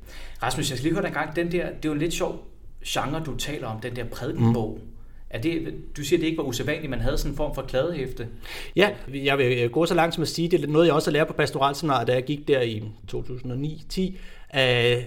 Rasmus, 0.42 0.70
jeg 0.70 0.78
skal 0.78 0.84
lige 0.84 0.94
høre 0.94 1.02
dig 1.02 1.08
en 1.08 1.14
gang, 1.14 1.36
den 1.36 1.52
der, 1.52 1.66
det 1.66 1.84
er 1.84 1.88
jo 1.88 1.92
en 1.92 1.98
lidt 1.98 2.14
sjov 2.14 2.46
genre, 2.86 3.22
du 3.26 3.36
taler 3.36 3.66
om, 3.66 3.80
den 3.80 3.96
der 3.96 4.04
prædikenbog. 4.04 4.78
Mm. 4.82 4.91
Er 5.32 5.40
det, 5.40 5.74
du 5.96 6.04
siger, 6.04 6.18
at 6.18 6.20
det 6.20 6.26
ikke 6.26 6.38
var 6.38 6.44
usædvanligt, 6.44 6.90
man 6.90 7.00
havde 7.00 7.18
sådan 7.18 7.32
en 7.32 7.36
form 7.36 7.54
for 7.54 7.62
kladehæfte? 7.62 8.28
Ja, 8.76 8.90
jeg 9.14 9.38
vil 9.38 9.58
øh, 9.58 9.70
gå 9.70 9.86
så 9.86 9.94
langt 9.94 10.14
som 10.14 10.22
at 10.22 10.28
sige, 10.28 10.48
det 10.48 10.64
er 10.64 10.66
noget, 10.66 10.86
jeg 10.86 10.94
også 10.94 11.10
har 11.10 11.12
lært 11.12 11.26
på 11.26 11.32
pastoralseminaret, 11.32 12.06
da 12.06 12.12
jeg 12.12 12.24
gik 12.24 12.48
der 12.48 12.60
i 12.60 12.82
2009-10, 13.14 14.00
øh, 14.02 14.16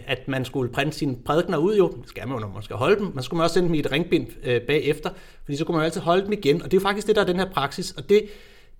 at 0.07 0.27
man 0.27 0.45
skulle 0.45 0.71
printe 0.71 0.97
sine 0.97 1.15
prædikner 1.25 1.57
ud 1.57 1.77
jo, 1.77 1.87
det 2.01 2.09
skal 2.09 2.27
man 2.27 2.37
jo, 2.37 2.39
når 2.39 2.53
man 2.53 2.63
skal 2.63 2.75
holde 2.75 2.99
dem, 2.99 3.11
man 3.13 3.23
skulle 3.23 3.43
også 3.43 3.53
sende 3.53 3.67
dem 3.67 3.75
i 3.75 3.79
et 3.79 3.91
ringbind 3.91 4.27
øh, 4.43 4.61
bagefter, 4.61 5.09
fordi 5.43 5.57
så 5.57 5.65
kunne 5.65 5.73
man 5.73 5.81
jo 5.81 5.85
altid 5.85 6.01
holde 6.01 6.25
dem 6.25 6.33
igen, 6.33 6.61
og 6.61 6.71
det 6.71 6.77
er 6.77 6.81
jo 6.81 6.87
faktisk 6.87 7.07
det, 7.07 7.15
der 7.15 7.21
er 7.21 7.25
den 7.25 7.39
her 7.39 7.49
praksis, 7.49 7.91
og 7.91 8.09
det, 8.09 8.23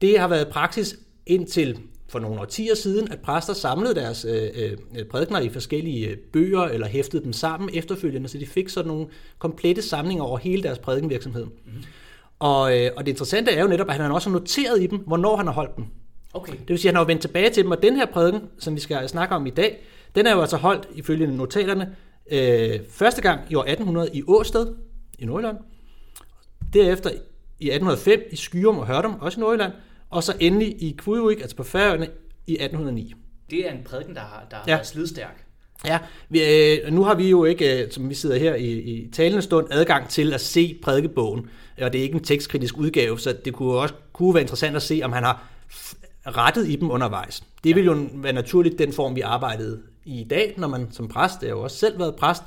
det 0.02 0.20
har 0.20 0.28
været 0.28 0.48
praksis 0.48 0.96
indtil 1.28 1.80
for 2.08 2.20
nogle 2.20 2.42
årtier 2.42 2.76
siden, 2.76 3.12
at 3.12 3.20
præster 3.20 3.54
samlede 3.54 3.96
deres 3.96 4.26
øh, 4.26 4.72
øh, 4.98 5.06
prædikner 5.06 5.40
i 5.40 5.50
forskellige 5.50 6.08
øh, 6.08 6.18
bøger, 6.18 6.64
eller 6.64 6.88
hæftede 6.88 7.24
dem 7.24 7.34
sammen 7.34 7.70
efterfølgende, 7.74 8.30
så 8.30 8.38
de 8.38 8.46
fik 8.46 8.70
sådan 8.70 8.88
nogle 8.88 9.08
komplette 9.40 9.82
samlinger 9.82 10.24
over 10.24 10.38
hele 10.38 10.64
deres 10.64 10.80
prædikenvirksomhed. 10.80 11.46
Mm. 11.46 11.72
Og, 12.40 12.80
øh, 12.80 12.92
og 12.96 13.06
det 13.06 13.12
interessante 13.12 13.52
er 13.52 13.62
jo 13.62 13.68
netop, 13.68 13.90
at 13.90 13.96
han 13.96 14.12
også 14.12 14.30
har 14.30 14.40
noteret 14.40 14.84
i 14.84 14.88
dem, 14.88 15.00
hvornår 15.00 15.36
han 15.36 15.46
har 15.46 15.54
holdt 15.54 15.76
dem. 15.76 15.86
Okay. 16.34 16.54
Det 16.54 16.70
vil 16.70 16.80
sige, 16.80 16.90
at 16.90 16.96
han 16.96 17.00
har 17.00 17.06
vendt 17.06 17.22
tilbage 17.22 17.50
til 17.50 17.64
dem, 17.64 17.72
og 17.72 17.84
den 17.84 17.96
her 17.96 18.06
prædiken, 18.06 18.42
som 18.60 18.76
vi 18.76 18.80
skal 18.80 19.10
snakke 19.10 19.36
om 19.36 19.46
i 19.46 19.50
dag, 19.50 19.86
den 20.16 20.28
er 20.28 20.36
jo 20.36 20.42
altså 20.42 20.58
holdt 20.58 20.88
ifølge 20.96 21.38
notaterne 21.38 21.96
øh, 22.32 22.80
første 22.90 23.22
gang 23.22 23.42
i 23.50 23.56
år 23.56 23.64
1800 23.64 24.10
i 24.14 24.24
Åsted 24.28 24.76
i 25.20 25.26
Nordjylland, 25.26 25.58
derefter 26.74 27.10
i 27.60 27.70
1805 27.70 28.22
i 28.32 28.36
Skyrum 28.36 28.78
og 28.78 28.88
Hørdum, 28.88 29.16
også 29.22 29.40
i 29.40 29.42
Nordjylland, 29.42 29.74
og 30.10 30.24
så 30.24 30.34
endelig 30.40 30.84
i 30.84 30.96
Kvudvik, 30.98 31.42
altså 31.42 31.56
på 31.56 31.64
Færøerne, 31.64 32.08
i 32.48 32.54
1809. 32.54 33.14
Det 33.50 33.68
er 33.68 33.72
en 33.72 33.84
prædiken, 33.86 34.16
der 34.16 34.22
har, 34.22 34.48
der 34.52 34.58
ja. 34.68 34.74
været 34.74 34.88
slidstærk. 34.88 35.46
Ja, 35.86 36.00
vi, 36.30 36.44
øh, 36.44 36.94
nu 36.94 37.04
har 37.04 37.16
vi 37.16 37.30
jo 37.30 37.46
ikke, 37.46 37.84
øh, 37.84 37.92
som 37.92 38.10
vi 38.10 38.14
sidder 38.16 38.38
her 38.38 38.56
i, 38.56 38.72
i 38.72 39.10
talende 39.12 39.42
stund, 39.42 39.68
adgang 39.72 40.10
til 40.10 40.34
at 40.34 40.42
se 40.42 40.80
prædikebogen, 40.84 41.50
og 41.82 41.94
det 41.94 42.00
er 42.00 42.04
ikke 42.04 42.16
en 42.16 42.24
tekstkritisk 42.24 42.78
udgave, 42.78 43.20
så 43.20 43.36
det 43.46 43.54
kunne 43.54 43.74
også 43.74 43.94
kunne 44.14 44.34
være 44.34 44.42
interessant 44.42 44.76
at 44.76 44.82
se, 44.82 45.02
om 45.04 45.12
han 45.12 45.24
har 45.24 45.48
rettet 46.26 46.68
i 46.68 46.76
dem 46.76 46.92
undervejs. 46.92 47.44
Det 47.64 47.70
ja. 47.70 47.76
vil 47.76 47.86
jo 47.86 48.08
være 48.14 48.34
naturligt 48.34 48.80
den 48.80 48.94
form, 48.94 49.16
vi 49.16 49.22
arbejdede 49.22 49.82
i 50.06 50.22
i 50.22 50.24
dag, 50.24 50.54
når 50.58 50.68
man 50.68 50.88
som 50.92 51.08
præst, 51.08 51.42
det 51.42 51.50
har 51.50 51.56
jo 51.56 51.62
også 51.62 51.78
selv 51.78 52.00
været 52.00 52.16
præst, 52.16 52.44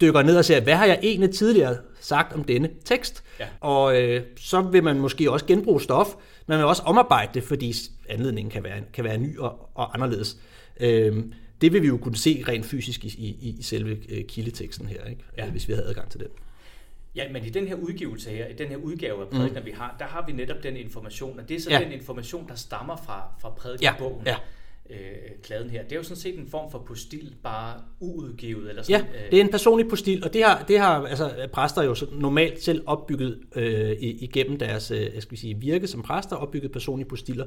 dykker 0.00 0.22
ned 0.22 0.36
og 0.36 0.44
ser, 0.44 0.60
hvad 0.60 0.74
har 0.74 0.86
jeg 0.86 0.98
egentlig 1.02 1.30
tidligere 1.30 1.76
sagt 2.00 2.34
om 2.34 2.44
denne 2.44 2.70
tekst? 2.84 3.22
Ja. 3.40 3.46
Og 3.60 4.02
øh, 4.02 4.22
så 4.36 4.60
vil 4.60 4.84
man 4.84 4.98
måske 4.98 5.30
også 5.30 5.46
genbruge 5.46 5.80
stof, 5.80 6.08
man 6.46 6.58
vil 6.58 6.66
også 6.66 6.82
omarbejde 6.82 7.30
det, 7.34 7.42
fordi 7.42 7.74
anledningen 8.08 8.50
kan 8.50 8.64
være, 8.64 8.82
kan 8.92 9.04
være 9.04 9.18
ny 9.18 9.38
og, 9.38 9.70
og 9.74 9.94
anderledes. 9.94 10.38
Øhm, 10.80 11.32
det 11.60 11.72
vil 11.72 11.82
vi 11.82 11.86
jo 11.86 11.96
kunne 11.96 12.16
se 12.16 12.44
rent 12.48 12.66
fysisk 12.66 13.04
i, 13.04 13.08
i, 13.08 13.56
i 13.58 13.62
selve 13.62 13.98
øh, 14.08 14.24
kildeteksten 14.24 14.86
her, 14.86 15.04
ikke? 15.04 15.24
Ja. 15.38 15.50
hvis 15.50 15.68
vi 15.68 15.72
havde 15.72 15.86
adgang 15.86 16.10
til 16.10 16.20
den. 16.20 16.28
Ja, 17.14 17.32
men 17.32 17.44
i 17.44 17.50
den 17.50 17.68
her 17.68 17.74
udgivelse 17.74 18.30
her, 18.30 18.46
i 18.46 18.52
den 18.52 18.68
her 18.68 18.76
udgave 18.76 19.22
af 19.22 19.28
prædikner, 19.28 19.60
mm. 19.60 19.66
vi 19.66 19.70
har, 19.70 19.96
der 19.98 20.04
har 20.04 20.26
vi 20.26 20.32
netop 20.32 20.62
den 20.62 20.76
information, 20.76 21.40
og 21.40 21.48
det 21.48 21.56
er 21.56 21.60
så 21.60 21.70
ja. 21.70 21.78
den 21.78 21.92
information, 21.92 22.48
der 22.48 22.54
stammer 22.54 22.96
fra, 22.96 23.28
fra 23.40 23.50
prædikenbogen. 23.50 24.26
Ja. 24.26 24.30
Ja 24.30 24.36
øh, 24.90 24.96
kladen 25.42 25.70
her. 25.70 25.82
Det 25.82 25.92
er 25.92 25.96
jo 25.96 26.02
sådan 26.02 26.16
set 26.16 26.38
en 26.38 26.48
form 26.48 26.70
for 26.70 26.78
postil, 26.78 27.34
bare 27.42 27.74
uudgivet. 28.00 28.68
Eller 28.68 28.82
sådan, 28.82 29.00
ja, 29.00 29.26
det 29.30 29.36
er 29.36 29.44
en 29.44 29.50
personlig 29.50 29.88
postil, 29.88 30.24
og 30.24 30.32
det 30.32 30.44
har, 30.44 30.64
det 30.68 30.78
har 30.78 31.06
altså, 31.06 31.48
præster 31.52 31.82
jo 31.82 31.96
normalt 32.12 32.62
selv 32.62 32.82
opbygget 32.86 33.40
øh, 33.56 33.96
igennem 34.00 34.58
deres 34.58 34.90
øh, 34.90 35.06
skal 35.18 35.30
vi 35.30 35.36
sige, 35.36 35.60
virke 35.60 35.86
som 35.86 36.02
præster, 36.02 36.36
opbygget 36.36 36.72
personlige 36.72 37.08
postiller. 37.08 37.44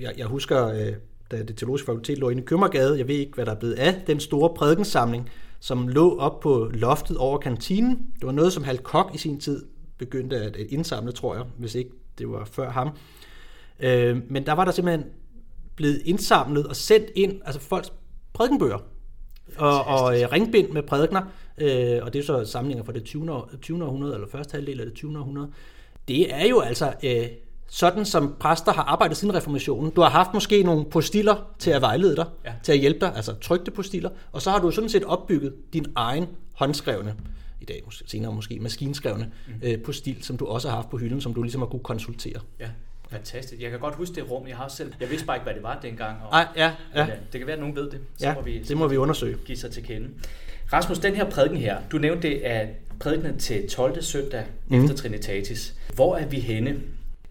Jeg, 0.00 0.14
jeg 0.18 0.26
husker, 0.26 0.68
øh, 0.68 0.92
da 1.30 1.42
det 1.42 1.56
teologiske 1.56 1.86
fakultet 1.86 2.18
lå 2.18 2.28
inde 2.28 2.42
i 2.42 2.44
Købmergade, 2.44 2.98
jeg 2.98 3.08
ved 3.08 3.14
ikke, 3.14 3.34
hvad 3.34 3.46
der 3.46 3.52
er 3.52 3.58
blevet 3.58 3.74
af, 3.74 4.02
den 4.06 4.20
store 4.20 4.54
prædikensamling, 4.54 5.30
som 5.60 5.88
lå 5.88 6.18
op 6.18 6.40
på 6.40 6.70
loftet 6.74 7.16
over 7.16 7.38
kantinen. 7.38 7.90
Det 8.14 8.26
var 8.26 8.32
noget, 8.32 8.52
som 8.52 8.64
Hal 8.64 8.78
Kok 8.78 9.10
i 9.14 9.18
sin 9.18 9.40
tid 9.40 9.64
begyndte 9.98 10.36
at 10.36 10.56
indsamle, 10.56 11.12
tror 11.12 11.34
jeg, 11.34 11.44
hvis 11.58 11.74
ikke 11.74 11.90
det 12.18 12.30
var 12.30 12.44
før 12.44 12.70
ham. 12.70 12.88
Øh, 13.80 14.16
men 14.30 14.46
der 14.46 14.52
var 14.52 14.64
der 14.64 14.72
simpelthen 14.72 15.10
blevet 15.78 16.02
indsamlet 16.04 16.66
og 16.66 16.76
sendt 16.76 17.10
ind, 17.14 17.40
altså 17.44 17.60
folks 17.60 17.92
prædikenbøger, 18.32 18.78
og, 19.56 19.84
og 19.84 20.20
øh, 20.20 20.32
ringbind 20.32 20.68
med 20.70 20.82
prædikner, 20.82 21.22
øh, 21.58 21.98
og 22.02 22.12
det 22.12 22.18
er 22.18 22.24
så 22.24 22.44
samlinger 22.44 22.84
fra 22.84 22.92
det 22.92 23.04
20. 23.04 23.42
20. 23.62 23.84
århundrede, 23.84 24.14
eller 24.14 24.28
første 24.28 24.52
halvdel 24.52 24.80
af 24.80 24.86
det 24.86 24.94
20. 24.94 25.18
århundrede. 25.18 25.50
Det 26.08 26.34
er 26.34 26.46
jo 26.46 26.60
altså 26.60 26.92
øh, 27.04 27.26
sådan, 27.68 28.04
som 28.04 28.34
præster 28.40 28.72
har 28.72 28.82
arbejdet 28.82 29.16
siden 29.16 29.34
reformationen. 29.34 29.90
Du 29.90 30.00
har 30.00 30.10
haft 30.10 30.34
måske 30.34 30.62
nogle 30.62 30.84
postiller 30.84 31.54
til 31.58 31.70
at 31.70 31.82
vejlede 31.82 32.16
dig, 32.16 32.26
ja. 32.44 32.52
til 32.62 32.72
at 32.72 32.78
hjælpe 32.78 33.00
dig, 33.00 33.16
altså 33.16 33.34
trygte 33.40 33.70
postiller, 33.70 34.10
og 34.32 34.42
så 34.42 34.50
har 34.50 34.58
du 34.58 34.70
sådan 34.70 34.90
set 34.90 35.04
opbygget 35.04 35.54
din 35.72 35.86
egen 35.94 36.26
håndskrevne, 36.54 37.14
i 37.60 37.64
dag 37.64 37.82
senere 38.06 38.32
måske 38.32 38.58
maskinskrevne 38.60 39.32
mm. 39.46 39.54
øh, 39.62 39.82
postil, 39.82 40.16
som 40.22 40.36
du 40.36 40.46
også 40.46 40.68
har 40.68 40.76
haft 40.76 40.90
på 40.90 40.96
hylden, 40.96 41.20
som 41.20 41.34
du 41.34 41.42
ligesom 41.42 41.60
har 41.60 41.68
kunne 41.68 41.82
konsultere. 41.82 42.40
Ja. 42.60 42.68
Fantastisk. 43.10 43.62
Jeg 43.62 43.70
kan 43.70 43.80
godt 43.80 43.94
huske 43.94 44.14
det 44.14 44.30
rum, 44.30 44.48
jeg 44.48 44.56
har 44.56 44.68
selv. 44.68 44.92
Jeg 45.00 45.10
vidste 45.10 45.26
bare 45.26 45.36
ikke, 45.36 45.44
hvad 45.44 45.54
det 45.54 45.62
var 45.62 45.78
dengang. 45.82 46.16
Og, 46.22 46.32
Ej, 46.32 46.46
ja, 46.56 46.72
ja. 46.94 47.06
Men, 47.06 47.14
det 47.32 47.40
kan 47.40 47.46
være, 47.46 47.56
at 47.56 47.60
nogen 47.60 47.76
ved 47.76 47.90
det. 47.90 48.00
Så 48.16 48.26
ja, 48.26 48.34
må 48.34 48.40
vi, 48.40 48.62
det 48.62 48.76
må 48.76 48.88
vi 48.88 48.96
undersøge. 48.96 49.36
Give 49.44 49.58
sig 49.58 49.70
til 49.70 49.84
kende. 49.84 50.08
Rasmus, 50.72 50.98
den 50.98 51.14
her 51.14 51.30
prædiken 51.30 51.58
her, 51.58 51.78
du 51.92 51.98
nævnte 51.98 52.28
det 52.28 52.46
er 52.46 52.66
prædikenen 53.00 53.38
til 53.38 53.68
12. 53.70 54.02
søndag 54.02 54.44
mm. 54.68 54.84
efter 54.84 54.96
Trinitatis. 54.96 55.74
Hvor 55.94 56.16
er 56.16 56.26
vi 56.26 56.40
henne? 56.40 56.80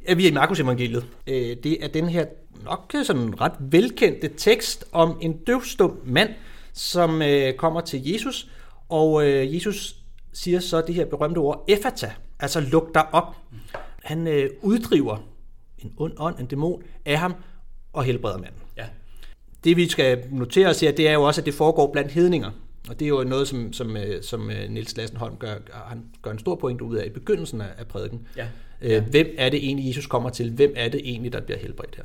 Er 0.06 0.16
vi 0.16 0.26
er 0.28 0.32
i 0.32 0.34
Markus 0.34 0.60
evangeliet. 0.60 1.06
Øh, 1.28 1.58
det 1.64 1.84
er 1.84 1.88
den 1.88 2.10
her 2.10 2.26
nok 2.64 2.96
sådan 3.04 3.42
ret 3.42 3.54
velkendte 3.60 4.30
tekst 4.38 4.86
om 4.92 5.18
en 5.22 5.38
døvstum 5.38 6.00
mand, 6.06 6.30
som 6.74 7.22
øh, 7.22 7.54
kommer 7.54 7.82
til 7.82 8.12
Jesus, 8.12 8.50
og 8.90 9.28
øh, 9.28 9.56
Jesus 9.56 9.96
siger 10.34 10.60
så 10.60 10.82
det 10.82 10.96
her 10.96 11.06
berømte 11.06 11.38
ord, 11.38 11.66
effata, 11.68 12.12
altså 12.40 12.60
luk 12.60 12.94
dig 12.94 13.14
op. 13.14 13.36
Han 14.04 14.50
uddriver 14.62 15.18
en 15.80 15.94
ond 15.98 16.14
ånd, 16.18 16.40
en 16.40 16.46
dæmon, 16.46 16.84
af 17.06 17.20
ham 17.20 17.36
og 17.94 18.04
helbreder 18.04 18.38
manden. 18.38 18.62
Ja. 18.78 18.86
Det 19.64 19.78
vi 19.78 19.90
skal 19.90 20.24
notere 20.32 20.68
os 20.68 20.80
her, 20.80 20.92
det 20.92 21.08
er 21.08 21.14
jo 21.14 21.24
også, 21.24 21.42
at 21.42 21.46
det 21.46 21.54
foregår 21.54 21.92
blandt 21.92 22.12
hedninger. 22.12 22.52
Og 22.90 23.00
det 23.00 23.06
er 23.06 23.10
jo 23.10 23.24
noget, 23.24 23.48
som, 23.48 23.74
som, 23.74 23.98
øh, 23.98 24.24
som 24.24 24.50
øh, 24.52 24.70
Niels 24.70 24.98
Lassenholm 24.98 25.36
gør, 25.38 25.56
han 25.88 26.04
gør 26.22 26.32
en 26.32 26.40
stor 26.40 26.56
point 26.56 26.82
ud 26.82 26.96
af 26.96 27.06
i 27.06 27.10
begyndelsen 27.10 27.62
af, 27.62 27.88
prædiken. 27.90 28.28
Ja. 28.38 28.44
Øh, 28.44 28.48
Ja. 28.82 29.00
Hvem 29.00 29.36
er 29.38 29.50
det 29.50 29.66
egentlig, 29.66 29.88
Jesus 29.88 30.08
kommer 30.08 30.30
til? 30.30 30.52
Hvem 30.52 30.74
er 30.76 30.90
det 30.90 31.02
egentlig, 31.04 31.34
der 31.34 31.42
bliver 31.42 31.60
helbredt 31.60 31.96
her? 31.96 32.04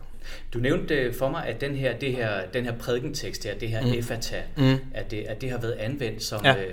Du 0.55 0.59
nævnte 0.59 1.13
for 1.13 1.31
mig, 1.31 1.47
at 1.47 1.61
den 1.61 1.75
her, 1.75 1.99
det 1.99 2.13
her, 2.13 2.47
den 2.55 2.65
her 2.65 2.79
prædikentekst 2.79 3.45
her, 3.45 3.59
det 3.59 3.69
her 3.69 3.87
mm. 3.87 3.93
efata, 3.93 4.43
mm. 4.57 4.77
At, 4.95 5.11
det, 5.11 5.17
at 5.17 5.41
det 5.41 5.51
har 5.51 5.59
været 5.59 5.73
anvendt 5.73 6.23
som... 6.23 6.41
Ja. 6.45 6.65
Øh, 6.65 6.71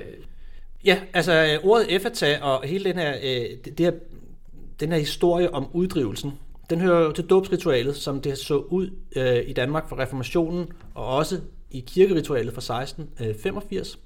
Ja, 0.86 1.00
altså 1.14 1.60
ordet 1.64 1.96
effata 1.96 2.40
og 2.42 2.64
hele 2.64 2.84
den 2.84 2.96
her, 2.96 3.16
øh, 3.24 3.72
det 3.78 3.80
her, 3.80 3.92
den 4.80 4.92
her 4.92 5.00
historie 5.00 5.54
om 5.54 5.68
uddrivelsen, 5.74 6.32
den 6.70 6.82
hører 6.82 7.04
jo 7.04 7.12
til 7.12 7.26
dåbsritualet, 7.26 7.96
som 7.96 8.22
det 8.22 8.38
så 8.38 8.58
ud 8.58 8.90
øh, 9.16 9.50
i 9.50 9.54
Danmark 9.54 9.90
fra 9.90 10.00
reformationen, 10.00 10.68
og 10.96 11.06
også 11.06 11.40
i 11.72 11.80
kirkeritualet 11.80 12.54
fra 12.54 12.82
1685. 12.82 14.00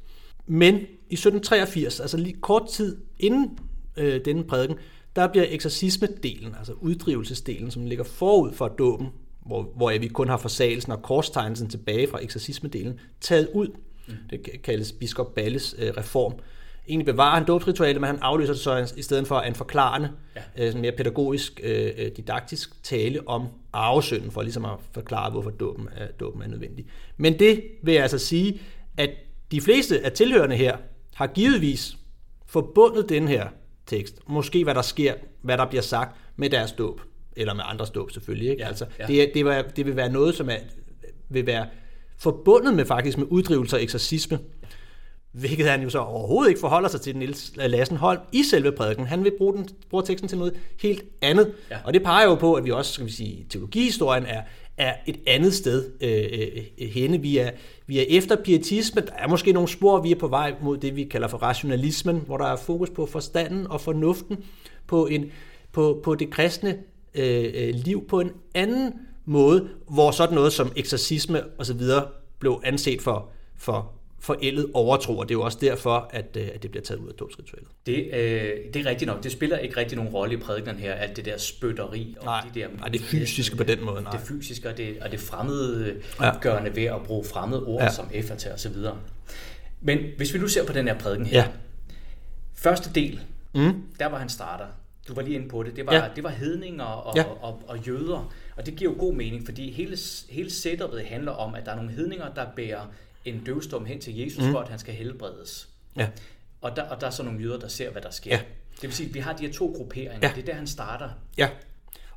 Men 0.45 0.75
i 1.09 1.13
1783, 1.13 1.99
altså 1.99 2.17
lige 2.17 2.37
kort 2.41 2.67
tid 2.69 2.97
inden 3.19 3.57
øh, 3.97 4.25
denne 4.25 4.43
prædiken, 4.43 4.77
der 5.15 5.27
bliver 5.27 5.45
eksorcisme-delen, 5.49 6.57
altså 6.57 6.73
uddrivelsesdelen, 6.81 7.71
som 7.71 7.85
ligger 7.85 8.03
forud 8.03 8.51
for 8.51 8.67
dåben, 8.67 9.07
hvor, 9.45 9.61
hvor 9.75 9.99
vi 9.99 10.07
kun 10.07 10.29
har 10.29 10.37
forsagelsen 10.37 10.91
og 10.91 11.01
korstegnelsen 11.01 11.69
tilbage 11.69 12.07
fra 12.07 12.19
eksorcisme-delen, 12.19 12.99
taget 13.21 13.49
ud. 13.53 13.67
Det 14.29 14.61
kaldes 14.63 14.91
biskop 14.91 15.35
Balles 15.35 15.75
øh, 15.79 15.93
reform. 15.97 16.33
Egentlig 16.87 17.05
bevarer 17.05 17.35
han 17.35 17.45
dåbsritualet, 17.45 18.01
men 18.01 18.07
han 18.07 18.19
afløser 18.21 18.53
det 18.53 18.61
så 18.61 18.93
i 18.97 19.01
stedet 19.01 19.27
for 19.27 19.39
en 19.39 19.55
forklarende, 19.55 20.09
Ja. 20.57 20.67
øh, 20.67 20.75
mere 20.75 20.91
pædagogisk, 20.91 21.59
øh, 21.63 21.91
øh, 21.97 22.11
didaktisk 22.17 22.83
tale 22.83 23.27
om 23.27 23.47
arvesynden, 23.73 24.31
for 24.31 24.41
ligesom 24.41 24.65
at 24.65 24.71
forklare, 24.91 25.31
hvorfor 25.31 25.49
dåben 25.49 25.89
er, 25.95 26.07
dåben 26.19 26.41
er 26.41 26.47
nødvendig. 26.47 26.85
Men 27.17 27.39
det 27.39 27.63
vil 27.83 27.93
jeg 27.93 28.01
altså 28.03 28.17
sige, 28.17 28.61
at 28.97 29.09
de 29.51 29.61
fleste 29.61 30.05
af 30.05 30.11
tilhørende 30.11 30.55
her 30.55 30.77
har 31.15 31.27
givetvis 31.27 31.97
forbundet 32.45 33.09
den 33.09 33.27
her 33.27 33.47
tekst, 33.85 34.19
måske 34.27 34.63
hvad 34.63 34.75
der 34.75 34.81
sker, 34.81 35.13
hvad 35.41 35.57
der 35.57 35.65
bliver 35.65 35.81
sagt 35.81 36.15
med 36.35 36.49
deres 36.49 36.71
dåb, 36.71 37.01
eller 37.35 37.53
med 37.53 37.63
andres 37.67 37.89
dåb 37.89 38.11
selvfølgelig. 38.11 38.49
Ikke? 38.49 38.61
Ja, 38.61 38.67
altså, 38.67 38.85
ja. 38.99 39.05
det, 39.07 39.31
det, 39.33 39.45
vil, 39.45 39.63
det 39.75 39.85
vil 39.85 39.95
være 39.95 40.09
noget, 40.11 40.35
som 40.35 40.49
er, 40.49 40.55
vil 41.29 41.45
være 41.45 41.65
forbundet 42.17 42.73
med 42.73 42.85
faktisk 42.85 43.17
med 43.17 43.27
uddrivelse 43.29 43.75
og 43.75 43.83
eksorcisme, 43.83 44.39
hvilket 45.33 45.65
han 45.65 45.81
jo 45.81 45.89
så 45.89 45.99
overhovedet 45.99 46.49
ikke 46.49 46.59
forholder 46.59 46.89
sig 46.89 47.01
til 47.01 47.17
Niels 47.17 47.51
Lassenholm 47.55 48.19
i 48.31 48.43
selve 48.43 48.71
prædiken. 48.71 49.05
Han 49.05 49.23
vil 49.23 49.31
bruge, 49.37 49.53
den, 49.53 49.69
bruge 49.89 50.03
teksten 50.03 50.29
til 50.29 50.37
noget 50.37 50.53
helt 50.81 51.03
andet. 51.21 51.53
Ja. 51.71 51.77
Og 51.85 51.93
det 51.93 52.03
peger 52.03 52.25
jo 52.25 52.35
på, 52.35 52.53
at 52.53 52.65
vi 52.65 52.71
også, 52.71 52.93
skal 52.93 53.05
vi 53.05 53.11
sige, 53.11 53.45
teologihistorien 53.49 54.25
er, 54.25 54.41
er 54.77 54.93
et 55.07 55.19
andet 55.27 55.53
sted 55.53 55.91
øh, 56.01 56.49
øh, 56.77 56.89
henne. 56.89 57.21
Vi 57.21 57.37
er, 57.37 57.51
vi 57.87 57.99
er 57.99 58.05
efter 58.09 58.35
pietisme. 58.35 59.01
Der 59.01 59.13
er 59.13 59.27
måske 59.27 59.51
nogle 59.51 59.69
spor, 59.69 60.01
vi 60.01 60.11
er 60.11 60.19
på 60.19 60.27
vej 60.27 60.53
mod 60.61 60.77
det, 60.77 60.95
vi 60.95 61.03
kalder 61.03 61.27
for 61.27 61.37
rationalismen, 61.37 62.21
hvor 62.25 62.37
der 62.37 62.45
er 62.45 62.55
fokus 62.55 62.89
på 62.89 63.05
forstanden 63.05 63.67
og 63.67 63.81
fornuften, 63.81 64.37
på, 64.87 65.07
en, 65.07 65.31
på, 65.71 66.01
på 66.03 66.15
det 66.15 66.29
kristne 66.29 66.77
øh, 67.15 67.51
øh, 67.55 67.73
liv 67.75 68.07
på 68.07 68.19
en 68.19 68.31
anden 68.55 68.93
måde, 69.25 69.69
hvor 69.89 70.11
sådan 70.11 70.35
noget 70.35 70.53
som 70.53 70.71
eksorcisme 70.75 71.41
osv. 71.57 71.81
blev 72.39 72.61
anset 72.63 73.01
for, 73.01 73.29
for 73.55 73.91
forældet 74.23 74.71
overtro, 74.73 75.17
og 75.17 75.29
det 75.29 75.35
er 75.35 75.37
jo 75.39 75.43
også 75.43 75.57
derfor, 75.61 76.09
at, 76.13 76.37
øh, 76.37 76.47
at 76.55 76.63
det 76.63 76.71
bliver 76.71 76.83
taget 76.83 76.99
ud 77.01 77.07
af 77.07 77.13
dåbsritualet. 77.13 77.67
det, 77.85 77.95
øh, 78.13 78.73
det 78.73 78.75
er 78.75 78.85
rigtigt 78.85 79.07
nok. 79.07 79.23
Det 79.23 79.31
spiller 79.31 79.57
ikke 79.57 79.77
rigtig 79.77 79.95
nogen 79.97 80.11
rolle 80.13 80.33
i 80.33 80.37
prædikenen 80.37 80.77
her, 80.79 80.93
alt 80.93 81.15
det 81.17 81.25
der 81.25 81.37
spytteri 81.37 82.15
og 82.19 82.25
Nej, 82.25 82.41
de 82.53 82.59
der... 82.59 82.67
nej, 82.79 82.87
det 82.87 83.01
fysiske 83.01 83.55
på 83.55 83.63
den 83.63 83.85
måde, 83.85 84.01
nej. 84.03 84.11
Det 84.11 84.21
fysiske 84.27 84.69
og 84.69 84.77
det, 84.77 84.97
og 85.01 85.11
det 85.11 85.19
fremmede 85.19 85.95
Ja. 86.21 86.31
ved 86.75 86.83
at 86.83 87.01
bruge 87.03 87.25
fremmede 87.25 87.63
ord 87.65 87.81
Ja. 87.83 87.89
som 87.91 88.05
og 88.53 88.59
så 88.59 88.69
videre. 88.69 88.97
Men 89.81 89.99
hvis 90.17 90.33
vi 90.33 90.39
nu 90.39 90.47
ser 90.47 90.65
på 90.65 90.73
den 90.73 90.87
her 90.87 90.99
prædiken 90.99 91.25
her. 91.25 91.37
Ja. 91.39 91.47
Første 92.55 92.89
del, 92.95 93.19
Mm. 93.55 93.83
der 93.99 94.05
var 94.05 94.17
han 94.19 94.29
starter. 94.29 94.65
Du 95.07 95.13
var 95.13 95.21
lige 95.21 95.35
inde 95.35 95.49
på 95.49 95.63
det. 95.63 95.75
Det 95.75 95.85
var, 95.85 95.93
Ja. 95.93 96.03
det 96.15 96.23
var 96.23 96.29
hedninger 96.29 96.83
og, 96.83 97.15
ja. 97.17 97.23
og, 97.23 97.37
og, 97.43 97.61
og 97.67 97.79
jøder. 97.87 98.33
Og 98.55 98.65
det 98.65 98.75
giver 98.75 98.91
jo 98.91 98.97
god 98.99 99.13
mening, 99.13 99.45
fordi 99.45 99.71
hele, 99.71 99.97
hele 100.29 100.49
setupet 100.51 101.01
handler 101.05 101.31
om, 101.31 101.55
at 101.55 101.65
der 101.65 101.71
er 101.71 101.75
nogle 101.75 101.91
hedninger, 101.91 102.33
der 102.33 102.45
bærer 102.55 102.81
en 103.25 103.43
døvstum 103.45 103.85
hen 103.85 104.01
til 104.01 104.17
Jesus, 104.17 104.43
mm. 104.43 104.51
for 104.51 104.59
at 104.59 104.69
han 104.69 104.79
skal 104.79 104.93
helbredes. 104.93 105.69
Ja. 105.97 106.07
Og 106.61 106.75
der, 106.75 106.83
og 106.83 107.01
der 107.01 107.07
er 107.07 107.11
så 107.11 107.23
nogle 107.23 107.41
jøder, 107.41 107.59
der 107.59 107.67
ser, 107.67 107.91
hvad 107.91 108.01
der 108.01 108.11
sker. 108.11 108.31
Ja. 108.31 108.41
Det 108.75 108.83
vil 108.83 108.93
sige, 108.93 109.09
at 109.09 109.13
vi 109.13 109.19
har 109.19 109.33
de 109.33 109.45
her 109.45 109.53
to 109.53 109.73
grupperinger. 109.75 110.27
Ja. 110.27 110.33
Det 110.35 110.41
er 110.41 110.45
der, 110.45 110.53
han 110.53 110.67
starter. 110.67 111.09
Ja, 111.37 111.49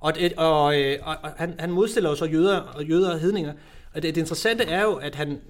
og, 0.01 0.15
det, 0.15 0.33
og, 0.37 0.65
og, 0.65 1.17
og 1.23 1.31
han, 1.37 1.55
han 1.59 1.71
modstiller 1.71 2.11
jo 2.11 2.17
så 2.17 2.25
jøder 2.25 2.59
og 2.59 2.85
jøder 2.85 3.13
og 3.13 3.21
hedninger. 3.21 3.53
Og 3.95 4.03
det, 4.03 4.15
det 4.15 4.21
interessante 4.21 4.65
er 4.65 4.83
jo, 4.83 4.95
at 4.95 5.15
han 5.15 5.41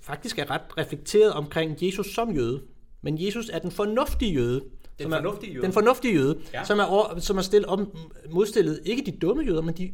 faktisk 0.00 0.38
er 0.38 0.50
ret 0.50 0.78
reflekteret 0.78 1.32
omkring 1.32 1.86
Jesus 1.86 2.14
som 2.14 2.34
jøde. 2.34 2.62
Men 3.02 3.24
Jesus 3.24 3.48
er 3.48 3.58
den 3.58 3.70
fornuftige 3.70 4.32
jøde. 4.32 4.60
Den 4.98 5.04
som 5.04 5.12
er, 5.12 5.16
fornuftige 5.16 5.52
jøde. 5.52 5.64
Den 5.64 5.72
fornuftige 5.72 6.14
jøde, 6.14 6.38
ja. 6.52 6.64
Som, 6.64 6.78
er 6.78 7.16
som 7.18 7.38
er 7.38 7.42
stillet 7.42 7.66
om, 7.66 7.96
modstillet 8.30 8.80
ikke 8.84 9.02
de 9.06 9.10
dumme 9.10 9.42
jøder, 9.42 9.62
men 9.62 9.76
de 9.76 9.92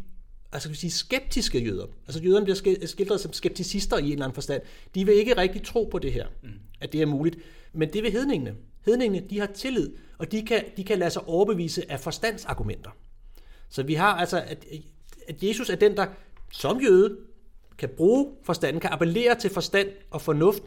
altså, 0.57 0.69
kan 0.69 0.73
vi 0.73 0.79
sige, 0.79 0.91
skeptiske 0.91 1.59
jøder. 1.59 1.87
Altså 2.07 2.23
jøderne 2.23 2.45
bliver 2.45 2.87
skildret 2.87 3.21
som 3.21 3.33
skepticister 3.33 3.99
i 3.99 4.07
en 4.07 4.13
eller 4.13 4.25
anden 4.25 4.35
forstand. 4.35 4.63
De 4.95 5.07
vil 5.07 5.15
ikke 5.15 5.37
rigtig 5.37 5.63
tro 5.63 5.85
på 5.85 5.99
det 5.99 6.13
her, 6.13 6.27
mm. 6.43 6.49
at 6.81 6.93
det 6.93 7.03
er 7.03 7.07
muligt. 7.07 7.37
Men 7.73 7.93
det 7.93 8.03
vil 8.03 8.13
hedningene. 8.13 8.55
Hedningene, 8.87 9.27
de 9.31 9.39
har 9.41 9.47
tillid, 9.47 9.91
og 10.19 10.33
de 10.33 10.43
kan, 10.43 10.65
de 10.77 10.85
kan 10.85 10.99
lade 10.99 11.11
sig 11.11 11.29
overbevise 11.29 11.93
af 11.93 12.01
forstandsargumenter. 12.01 12.91
Så 13.69 13.83
vi 13.83 13.95
har 13.95 14.15
altså, 14.15 14.37
at, 14.47 14.65
at 15.29 15.43
Jesus 15.43 15.71
er 15.71 15.77
den, 15.77 15.97
der 15.97 16.07
som 16.53 16.81
jøde 16.81 17.17
kan 17.79 17.89
bruge 17.89 18.33
forstanden, 18.45 18.81
kan 18.81 18.91
appellere 18.93 19.35
til 19.35 19.51
forstand 19.51 19.89
og 20.11 20.23
fornuft, 20.23 20.63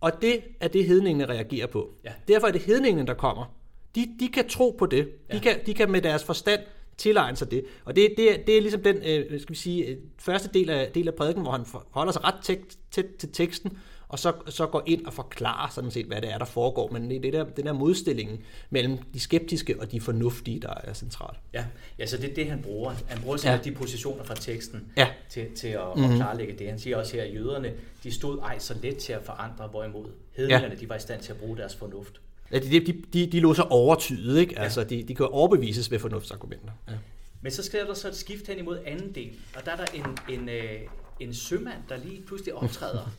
og 0.00 0.12
det 0.22 0.40
er 0.60 0.68
det, 0.68 0.84
hedningene 0.86 1.26
reagerer 1.26 1.66
på. 1.66 1.94
Ja. 2.04 2.12
Derfor 2.28 2.46
er 2.46 2.52
det 2.52 2.60
hedningene, 2.60 3.06
der 3.06 3.14
kommer. 3.14 3.54
De, 3.94 4.08
de 4.20 4.28
kan 4.28 4.48
tro 4.48 4.76
på 4.78 4.86
det. 4.86 5.04
De, 5.06 5.34
Ja. 5.34 5.38
kan, 5.38 5.56
de 5.66 5.74
kan 5.74 5.90
med 5.90 6.02
deres 6.02 6.24
forstand 6.24 6.60
tilegne 7.00 7.36
sig 7.36 7.50
det. 7.50 7.64
Og 7.84 7.96
det, 7.96 8.14
det, 8.16 8.32
er, 8.32 8.44
det 8.44 8.56
er 8.56 8.60
ligesom 8.60 8.82
den 8.82 8.96
øh, 8.96 9.40
skal 9.40 9.50
vi 9.50 9.58
sige, 9.58 9.86
øh, 9.86 9.96
første 10.18 10.48
del 10.54 10.70
af, 10.70 10.90
del 10.94 11.08
af 11.08 11.14
prædiken, 11.14 11.42
hvor 11.42 11.52
han 11.52 11.66
holder 11.90 12.12
sig 12.12 12.24
ret 12.24 12.34
tæt, 12.42 12.58
tæt 12.90 13.06
til 13.18 13.32
teksten, 13.32 13.78
og 14.08 14.18
så, 14.18 14.32
så 14.46 14.66
går 14.66 14.82
ind 14.86 15.06
og 15.06 15.12
forklarer 15.12 15.70
sådan 15.70 15.90
set, 15.90 16.06
hvad 16.06 16.20
det 16.20 16.32
er, 16.32 16.38
der 16.38 16.44
foregår. 16.44 16.90
Men 16.92 17.10
det 17.10 17.16
er 17.16 17.20
det 17.20 17.32
der, 17.32 17.44
den 17.44 17.66
der 17.66 17.72
modstilling 17.72 18.44
mellem 18.70 18.98
de 19.14 19.20
skeptiske 19.20 19.80
og 19.80 19.92
de 19.92 20.00
fornuftige, 20.00 20.60
der 20.60 20.74
er 20.84 20.92
centralt. 20.92 21.38
Ja, 21.52 21.64
ja 21.98 22.06
så 22.06 22.16
det 22.16 22.30
er 22.30 22.34
det, 22.34 22.46
han 22.46 22.62
bruger. 22.62 22.94
Han 23.08 23.22
bruger 23.22 23.36
simpelthen 23.36 23.72
ja. 23.72 23.78
de 23.78 23.82
positioner 23.82 24.24
fra 24.24 24.34
teksten 24.34 24.92
Ja. 24.96 25.08
til, 25.28 25.46
til 25.56 25.68
at, 25.68 25.80
mm-hmm. 25.96 26.10
at 26.10 26.16
klarlægge 26.16 26.54
det. 26.58 26.68
Han 26.68 26.78
siger 26.78 26.96
også 26.96 27.16
her, 27.16 27.22
at 27.22 27.34
jøderne 27.34 27.72
de 28.04 28.12
stod 28.12 28.38
ej 28.38 28.58
så 28.58 28.74
let 28.82 28.96
til 28.96 29.12
at 29.12 29.22
forandre, 29.24 29.66
hvorimod 29.66 30.06
hedningerne 30.36 30.76
de 30.80 30.88
var 30.88 30.96
i 30.96 31.00
stand 31.00 31.22
til 31.22 31.32
at 31.32 31.38
bruge 31.38 31.56
deres 31.56 31.76
fornuft. 31.76 32.20
Ja, 32.52 32.58
de, 32.58 32.80
de, 32.80 33.02
de, 33.12 33.26
de 33.26 33.40
lå 33.40 33.54
sig 33.54 33.70
overtyde, 33.70 34.40
ikke? 34.40 34.58
Altså, 34.58 34.84
de, 34.84 35.02
de 35.02 35.14
kan 35.14 35.26
overbevises 35.26 35.90
ved 35.90 35.98
fornuftsargumenter. 35.98 36.72
Ja. 36.88 36.94
Men 37.42 37.52
så 37.52 37.62
sker 37.62 37.84
der 37.86 37.94
så 37.94 38.08
et 38.08 38.16
skift 38.16 38.46
hen 38.46 38.58
imod 38.58 38.78
anden 38.86 39.14
del, 39.14 39.30
og 39.56 39.64
der 39.64 39.72
er 39.72 39.76
der 39.76 39.86
en, 39.94 40.38
en, 40.40 40.48
øh, 40.48 40.80
en 41.20 41.34
sømand, 41.34 41.78
der 41.88 41.96
lige 42.04 42.22
pludselig 42.26 42.54
optræder. 42.54 43.10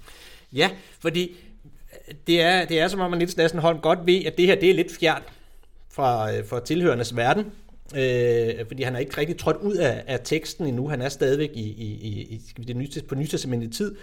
Ja, 0.53 0.69
fordi 0.99 1.35
det 2.27 2.41
er, 2.41 2.65
det 2.65 2.79
er 2.79 2.87
som 2.87 2.99
om, 2.99 3.13
at 3.13 3.17
Niels 3.17 3.37
Lassenholm 3.37 3.79
godt 3.79 3.99
ved, 4.05 4.25
at 4.25 4.37
det 4.37 4.45
her 4.45 4.55
det 4.55 4.69
er 4.69 4.73
lidt 4.73 4.91
fjernt 4.99 5.25
fra, 5.89 6.33
øh, 6.33 6.47
fra 6.47 6.59
tilhørendes 6.59 7.15
verden. 7.15 7.45
Øh, 7.95 8.67
fordi 8.67 8.83
han 8.83 8.95
er 8.95 8.99
ikke 8.99 9.17
rigtig 9.17 9.37
trådt 9.37 9.57
ud 9.57 9.75
af, 9.75 10.03
af 10.07 10.19
teksten 10.23 10.67
endnu. 10.67 10.87
Han 10.87 11.01
er 11.01 11.09
stadigvæk 11.09 11.49
i, 11.53 11.69
i, 11.69 11.85
i, 11.85 12.41
i 12.57 12.63
det 12.63 12.75
nye, 12.75 12.89
på 13.07 13.15
nytestamentet 13.15 13.73
tid. 13.73 13.95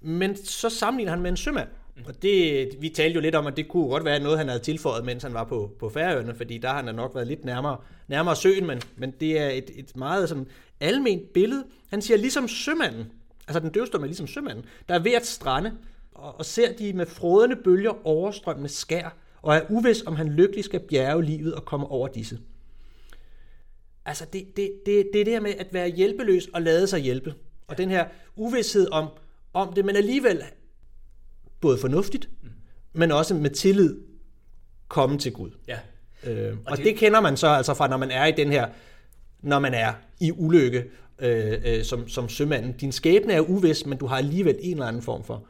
Men 0.00 0.44
så 0.44 0.70
sammenligner 0.70 1.12
han 1.12 1.22
med 1.22 1.30
en 1.30 1.36
sømand. 1.36 1.68
Og 2.04 2.22
det, 2.22 2.68
vi 2.80 2.88
talte 2.88 3.14
jo 3.14 3.20
lidt 3.20 3.34
om, 3.34 3.46
at 3.46 3.56
det 3.56 3.68
kunne 3.68 3.88
godt 3.88 4.04
være 4.04 4.20
noget, 4.20 4.38
han 4.38 4.48
havde 4.48 4.62
tilføjet, 4.62 5.04
mens 5.04 5.22
han 5.22 5.34
var 5.34 5.44
på, 5.44 5.70
på 5.78 5.88
Færøerne, 5.88 6.34
fordi 6.34 6.58
der 6.58 6.68
har 6.68 6.82
han 6.82 6.94
nok 6.94 7.14
været 7.14 7.26
lidt 7.26 7.44
nærmere, 7.44 7.76
nærmere 8.08 8.36
søen, 8.36 8.66
men, 8.66 8.82
men 8.96 9.10
det 9.20 9.38
er 9.38 9.48
et, 9.48 9.70
et 9.74 9.96
meget 9.96 10.28
sådan 10.28 10.46
alment 10.80 11.32
billede. 11.32 11.64
Han 11.90 12.02
siger, 12.02 12.16
ligesom 12.16 12.48
sømanden, 12.48 13.12
altså 13.48 13.60
den 13.60 13.70
døvstumme 13.70 14.04
er 14.04 14.08
ligesom 14.08 14.26
sømanden, 14.26 14.64
der 14.88 14.94
er 14.94 14.98
ved 14.98 15.12
at 15.12 15.26
strande, 15.26 15.72
og, 16.14 16.38
og 16.38 16.44
ser 16.44 16.72
de 16.72 16.92
med 16.92 17.06
frådende 17.06 17.56
bølger 17.56 18.06
overstrømmende 18.06 18.68
skær, 18.68 19.16
og 19.42 19.56
er 19.56 19.60
uvis, 19.68 20.02
om 20.06 20.16
han 20.16 20.28
lykkelig 20.28 20.64
skal 20.64 20.80
bjerge 20.80 21.24
livet 21.24 21.54
og 21.54 21.64
komme 21.64 21.86
over 21.86 22.08
disse. 22.08 22.38
Altså, 24.04 24.26
det, 24.32 24.56
det, 24.56 24.72
det, 24.86 25.08
det 25.12 25.20
er 25.20 25.24
det 25.24 25.32
her 25.32 25.40
med 25.40 25.54
at 25.58 25.66
være 25.72 25.88
hjælpeløs 25.88 26.46
og 26.46 26.62
lade 26.62 26.86
sig 26.86 27.00
hjælpe. 27.00 27.34
Og 27.66 27.78
den 27.78 27.90
her 27.90 28.06
uvidshed 28.36 28.88
om, 28.92 29.08
om 29.52 29.72
det, 29.72 29.84
men 29.84 29.96
alligevel 29.96 30.42
både 31.60 31.78
fornuftigt, 31.78 32.28
men 32.92 33.12
også 33.12 33.34
med 33.34 33.50
tillid 33.50 33.96
komme 34.88 35.18
til 35.18 35.32
Gud. 35.32 35.50
Ja. 35.68 35.78
Øh, 36.26 36.52
og, 36.52 36.58
og 36.66 36.76
det, 36.76 36.84
det- 36.84 36.92
det 36.92 36.98
kender 37.00 37.20
man 37.20 37.36
så 37.36 37.46
altså 37.48 37.74
fra, 37.74 37.88
når 37.88 37.96
man 37.96 38.10
er 38.10 38.26
i 38.26 38.32
den 38.32 38.50
her, 38.52 38.68
når 39.42 39.58
man 39.58 39.74
er 39.74 39.92
i 40.20 40.32
ulykke 40.32 40.84
øh, 41.18 41.52
øh, 41.64 41.84
som, 41.84 42.08
som 42.08 42.28
sømanden. 42.28 42.72
Din 42.72 42.92
skæbne 42.92 43.32
er 43.32 43.40
uvis, 43.40 43.86
men 43.86 43.98
du 43.98 44.06
har 44.06 44.16
alligevel 44.16 44.56
en 44.60 44.72
eller 44.72 44.86
anden 44.86 45.02
form 45.02 45.24
for 45.24 45.46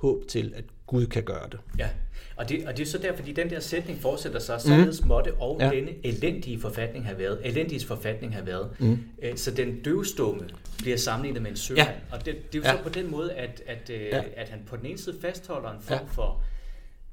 håb 0.00 0.26
til, 0.28 0.52
at 0.56 0.64
Gud 0.88 1.06
kan 1.06 1.22
gøre 1.22 1.48
det. 1.52 1.60
Ja, 1.78 1.88
og 2.36 2.48
det, 2.48 2.66
og 2.66 2.76
det 2.76 2.82
er 2.82 2.86
så 2.86 2.98
der, 2.98 3.16
fordi 3.16 3.32
den 3.32 3.50
der 3.50 3.60
sætning 3.60 4.00
fortsætter 4.00 4.38
sig, 4.38 4.60
således 4.60 5.02
mm. 5.02 5.08
måtte 5.08 5.34
og 5.34 5.56
ja. 5.60 5.70
denne 5.70 6.06
elendige 6.06 6.60
forfatning 6.60 7.06
have 7.06 7.18
været, 7.18 7.40
elendiges 7.44 7.84
forfatning 7.84 8.34
have 8.34 8.46
været. 8.46 8.70
Mm. 8.78 8.98
Så 9.36 9.50
den 9.50 9.82
døvstumme 9.82 10.48
bliver 10.78 10.96
sammenlignet 10.96 11.42
med 11.42 11.50
en 11.50 11.56
sømand. 11.56 11.88
Ja. 11.88 12.16
Og 12.16 12.26
det, 12.26 12.52
det 12.52 12.58
er 12.58 12.62
jo 12.62 12.64
ja. 12.64 12.76
så 12.76 12.82
på 12.82 12.88
den 12.88 13.10
måde, 13.10 13.32
at, 13.32 13.62
at, 13.66 13.90
ja. 13.90 14.22
at 14.36 14.48
han 14.48 14.60
på 14.66 14.76
den 14.76 14.86
ene 14.86 14.98
side 14.98 15.16
fastholder 15.20 15.70
en 15.70 15.80
form 15.80 15.98
ja. 15.98 16.04
for 16.12 16.42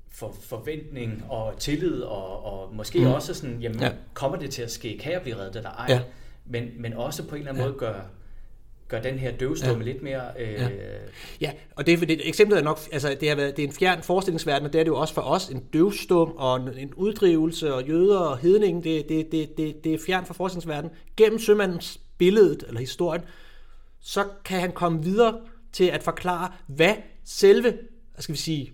for 0.09 0.35
forventning 0.41 1.25
og 1.29 1.53
tillid, 1.59 2.01
og, 2.01 2.45
og 2.45 2.75
måske 2.75 2.99
mm. 2.99 3.07
også 3.07 3.33
sådan, 3.33 3.61
jamen, 3.61 3.79
ja. 3.79 3.91
kommer 4.13 4.37
det 4.37 4.51
til 4.51 4.61
at 4.61 4.71
ske? 4.71 4.97
Kan 4.97 5.11
jeg 5.11 5.21
blive 5.21 5.37
reddet 5.37 5.55
eller 5.55 5.69
ej? 5.69 5.85
Ja. 5.89 6.01
Men, 6.45 6.69
men 6.77 6.93
også 6.93 7.27
på 7.27 7.35
en 7.35 7.41
eller 7.41 7.51
anden 7.51 7.63
ja. 7.63 7.69
måde 7.69 7.79
gør, 7.79 8.01
gør 8.87 9.01
den 9.01 9.19
her 9.19 9.31
døvstumme 9.31 9.85
ja. 9.85 9.91
lidt 9.91 10.03
mere... 10.03 10.21
Øh... 10.39 10.53
Ja. 10.53 10.69
ja, 11.41 11.51
og 11.75 11.85
det 11.85 11.93
er 11.93 11.97
fordi, 11.97 12.21
eksemplet 12.23 12.59
er 12.59 12.63
nok, 12.63 12.79
altså 12.91 13.17
det 13.19 13.29
har 13.29 13.35
været, 13.35 13.57
det 13.57 13.63
er 13.63 13.67
en 13.67 13.73
fjern 13.73 14.03
forestillingsverden, 14.03 14.65
og 14.65 14.73
det 14.73 14.79
er 14.79 14.83
det 14.83 14.91
jo 14.91 14.97
også 14.97 15.13
for 15.13 15.21
os, 15.21 15.49
en 15.49 15.59
døvstum 15.73 16.31
og 16.37 16.55
en, 16.55 16.77
en 16.77 16.93
uddrivelse 16.93 17.73
og 17.73 17.83
jøder 17.83 18.19
og 18.19 18.37
hedning, 18.37 18.83
det, 18.83 19.09
det, 19.09 19.31
det, 19.31 19.57
det, 19.57 19.83
det 19.83 19.93
er 19.93 19.97
fjern 20.05 20.25
fra 20.25 20.33
forestillingsverden. 20.33 20.89
Gennem 21.17 21.39
sømandens 21.39 21.99
billedet 22.17 22.63
eller 22.67 22.79
historien, 22.79 23.21
så 23.99 24.25
kan 24.45 24.59
han 24.59 24.71
komme 24.71 25.03
videre 25.03 25.39
til 25.73 25.85
at 25.85 26.03
forklare, 26.03 26.51
hvad 26.67 26.93
selve, 27.23 27.77
skal 28.19 28.33
vi 28.33 28.39
sige, 28.39 28.73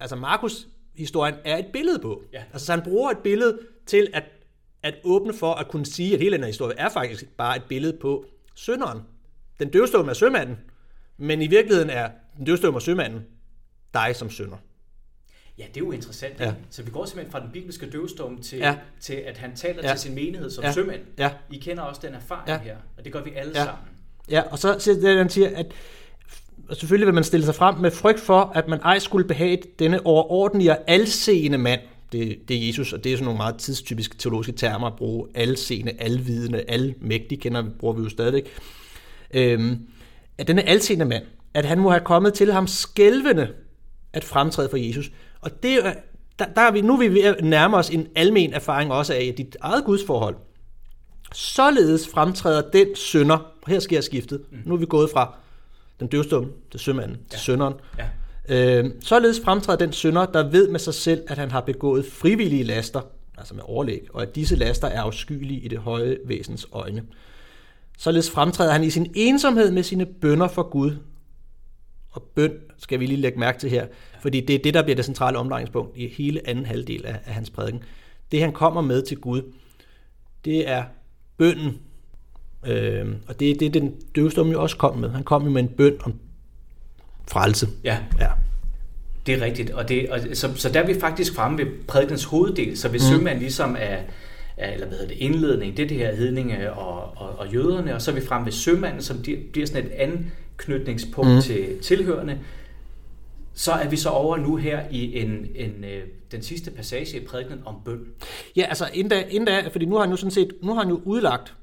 altså 0.00 0.16
Markus 0.16 0.68
historien 0.94 1.34
er 1.44 1.56
et 1.56 1.66
billede 1.72 1.98
på. 1.98 2.22
Ja. 2.32 2.42
Altså 2.52 2.66
så 2.66 2.72
han 2.72 2.82
bruger 2.82 3.10
et 3.10 3.18
billede 3.18 3.58
til 3.86 4.08
at, 4.12 4.24
at 4.82 4.94
åbne 5.04 5.32
for 5.34 5.52
at 5.52 5.68
kunne 5.68 5.86
sige, 5.86 6.14
at 6.14 6.20
hele 6.20 6.32
den 6.32 6.40
her 6.40 6.46
historie 6.46 6.78
er 6.78 6.88
faktisk 6.88 7.36
bare 7.36 7.56
et 7.56 7.62
billede 7.68 7.98
på 8.00 8.24
sønderen. 8.54 9.00
Den 9.58 9.70
døvstumme 9.70 10.10
er 10.10 10.14
sømanden, 10.14 10.58
men 11.16 11.42
i 11.42 11.46
virkeligheden 11.46 11.90
er 11.90 12.10
den 12.36 12.46
døvstumme 12.46 12.78
og 12.78 12.82
sømanden 12.82 13.24
dig 13.94 14.16
som 14.16 14.30
sønder. 14.30 14.56
Ja, 15.58 15.64
det 15.68 15.76
er 15.76 15.80
jo 15.80 15.92
interessant. 15.92 16.40
Ja. 16.40 16.54
Så 16.70 16.82
vi 16.82 16.90
går 16.90 17.04
simpelthen 17.04 17.32
fra 17.32 17.40
den 17.40 17.50
bibelske 17.52 17.90
døvstumme 17.90 18.42
til, 18.42 18.58
ja. 18.58 18.76
til 19.00 19.14
at 19.14 19.38
han 19.38 19.56
taler 19.56 19.82
ja. 19.82 19.90
til 19.90 20.00
sin 20.00 20.14
menighed 20.14 20.50
som 20.50 20.64
ja. 20.64 20.72
sømand. 20.72 21.00
Ja. 21.18 21.30
I 21.50 21.58
kender 21.58 21.82
også 21.82 22.00
den 22.04 22.14
erfaring 22.14 22.48
ja. 22.48 22.58
her, 22.58 22.76
og 22.98 23.04
det 23.04 23.12
gør 23.12 23.22
vi 23.22 23.30
alle 23.36 23.52
ja. 23.54 23.64
sammen. 23.64 23.84
Ja, 24.30 24.42
og 24.50 24.58
så 24.58 24.78
siger 24.78 25.00
det, 25.00 25.18
han 25.18 25.28
siger, 25.28 25.56
at 25.56 25.66
og 26.68 26.76
selvfølgelig 26.76 27.06
vil 27.06 27.14
man 27.14 27.24
stille 27.24 27.46
sig 27.46 27.54
frem 27.54 27.74
med 27.74 27.90
frygt 27.90 28.20
for, 28.20 28.52
at 28.54 28.68
man 28.68 28.80
ej 28.80 28.98
skulle 28.98 29.28
behage 29.28 29.62
denne 29.78 30.06
overordentlige 30.06 30.70
og 30.70 30.78
alseende 30.86 31.58
mand. 31.58 31.80
Det, 32.12 32.38
det 32.48 32.56
er 32.56 32.66
Jesus, 32.66 32.92
og 32.92 33.04
det 33.04 33.12
er 33.12 33.16
sådan 33.16 33.24
nogle 33.24 33.36
meget 33.36 33.56
tidstypiske 33.56 34.16
teologiske 34.16 34.52
termer 34.52 34.86
at 34.86 34.96
bruge. 34.96 35.28
Alseende, 35.34 35.92
alvidende, 35.98 36.64
almægtig, 36.68 37.40
kender 37.40 37.62
vi, 37.62 37.70
bruger 37.78 37.94
vi 37.94 38.02
jo 38.02 38.08
stadigvæk. 38.08 38.48
Øhm, 39.34 39.86
at 40.38 40.48
denne 40.48 40.62
alseende 40.62 41.04
mand, 41.04 41.24
at 41.54 41.64
han 41.64 41.78
må 41.78 41.90
have 41.90 42.04
kommet 42.04 42.34
til 42.34 42.52
ham 42.52 42.66
skælvende 42.66 43.48
at 44.12 44.24
fremtræde 44.24 44.68
for 44.68 44.76
Jesus. 44.76 45.10
Og 45.40 45.62
det, 45.62 45.80
der, 46.38 46.44
der 46.56 46.60
er 46.60 46.72
vi, 46.72 46.80
nu 46.80 46.94
er 46.94 46.98
vi 46.98 47.08
ved 47.08 47.22
at 47.22 47.44
nærme 47.44 47.76
os 47.76 47.90
en 47.90 48.06
almen 48.14 48.52
erfaring 48.52 48.92
også 48.92 49.14
af 49.14 49.34
dit 49.36 49.56
eget 49.60 49.84
gudsforhold. 49.84 50.36
Således 51.34 52.08
fremtræder 52.08 52.70
den 52.70 52.96
sønder, 52.96 53.36
og 53.36 53.68
her 53.70 53.78
sker 53.78 54.00
skiftet. 54.00 54.42
Nu 54.64 54.74
er 54.74 54.78
vi 54.78 54.86
gået 54.86 55.10
fra 55.10 55.34
den 56.00 56.08
døvstumme 56.08 56.50
til 56.70 56.80
sømanden, 56.80 57.16
ja. 57.16 57.30
til 57.30 57.40
sønderen. 57.40 57.74
Ja. 57.98 58.04
Øh, 58.48 58.84
således 59.00 59.40
fremtræder 59.44 59.78
den 59.78 59.92
sønder, 59.92 60.26
der 60.26 60.50
ved 60.50 60.68
med 60.68 60.80
sig 60.80 60.94
selv, 60.94 61.22
at 61.28 61.38
han 61.38 61.50
har 61.50 61.60
begået 61.60 62.06
frivillige 62.06 62.64
laster, 62.64 63.00
altså 63.38 63.54
med 63.54 63.62
overlæg, 63.66 64.06
og 64.14 64.22
at 64.22 64.34
disse 64.34 64.56
laster 64.56 64.88
er 64.88 65.00
afskyelige 65.00 65.60
i 65.60 65.68
det 65.68 65.78
høje 65.78 66.18
væsens 66.24 66.66
øjne. 66.72 67.02
Således 67.98 68.30
fremtræder 68.30 68.72
han 68.72 68.84
i 68.84 68.90
sin 68.90 69.12
ensomhed 69.14 69.70
med 69.70 69.82
sine 69.82 70.06
bønder 70.06 70.48
for 70.48 70.62
Gud. 70.62 70.96
Og 72.10 72.22
bøn 72.22 72.52
skal 72.78 73.00
vi 73.00 73.06
lige 73.06 73.20
lægge 73.20 73.38
mærke 73.38 73.58
til 73.58 73.70
her, 73.70 73.86
fordi 74.20 74.40
det 74.40 74.54
er 74.54 74.58
det, 74.58 74.74
der 74.74 74.82
bliver 74.82 74.96
det 74.96 75.04
centrale 75.04 75.38
omdrejningspunkt 75.38 75.96
i 75.96 76.08
hele 76.08 76.48
anden 76.48 76.66
halvdel 76.66 77.06
af, 77.06 77.20
af 77.26 77.34
hans 77.34 77.50
prædiken. 77.50 77.82
Det, 78.32 78.40
han 78.40 78.52
kommer 78.52 78.80
med 78.80 79.02
til 79.02 79.16
Gud, 79.16 79.42
det 80.44 80.68
er 80.68 80.84
bønden, 81.38 81.78
Øh, 82.66 83.06
og 83.28 83.40
det 83.40 83.50
er 83.50 83.54
det, 83.54 83.74
den 83.74 83.94
døvstumme 84.16 84.52
jo 84.52 84.62
også 84.62 84.76
kom 84.76 84.98
med. 84.98 85.10
Han 85.10 85.22
kom 85.22 85.44
jo 85.44 85.50
med 85.50 85.62
en 85.62 85.68
bøn 85.68 85.98
om 86.02 86.14
frelse. 87.30 87.68
Ja. 87.84 87.98
ja. 88.18 88.28
Det 89.26 89.34
er 89.34 89.40
rigtigt. 89.40 89.70
Og 89.70 89.88
det, 89.88 90.10
og, 90.10 90.20
så, 90.32 90.50
så 90.56 90.68
der 90.68 90.80
er 90.80 90.86
vi 90.86 91.00
faktisk 91.00 91.34
fremme 91.34 91.58
ved 91.58 91.66
prædikens 91.88 92.24
hoveddel. 92.24 92.78
Så 92.78 92.88
hvis 92.88 93.02
mm. 93.02 93.16
sømand 93.16 93.38
ligesom 93.38 93.76
er, 93.78 93.98
er, 94.56 94.72
eller 94.72 94.86
hvad 94.86 94.98
hedder 94.98 95.14
det, 95.14 95.20
indledning, 95.20 95.76
det 95.76 95.82
er 95.82 95.88
det 95.88 95.96
her 95.96 96.16
hedninge 96.16 96.72
og, 96.72 97.12
og, 97.16 97.38
og 97.38 97.52
jøderne, 97.52 97.94
og 97.94 98.02
så 98.02 98.10
er 98.10 98.14
vi 98.14 98.20
fremme 98.20 98.44
ved 98.44 98.52
sømanden, 98.52 99.02
som 99.02 99.22
bliver 99.52 99.66
sådan 99.66 99.86
et 99.86 99.92
anknytningspunkt 99.92 101.34
mm. 101.34 101.42
til 101.42 101.78
tilhørende. 101.82 102.38
Så 103.54 103.72
er 103.72 103.88
vi 103.88 103.96
så 103.96 104.08
over 104.08 104.36
nu 104.36 104.56
her 104.56 104.80
i 104.90 105.20
en, 105.20 105.46
en, 105.54 105.84
øh, 105.84 106.02
den 106.32 106.42
sidste 106.42 106.70
passage 106.70 107.16
i 107.20 107.24
prædiken 107.26 107.60
om 107.64 107.74
bøn. 107.84 108.00
Ja, 108.56 108.62
altså 108.62 108.88
inden 108.92 109.10
da, 109.10 109.24
inden 109.28 109.46
da 109.46 109.68
fordi 109.72 109.84
nu 109.84 109.94
har 109.94 110.02
han 110.02 110.10
jo 110.10 110.16
sådan 110.16 110.30
set, 110.30 110.52
nu 110.62 110.74
har 110.74 110.80
han 110.80 110.90
jo 110.90 111.00
udlagt 111.04 111.54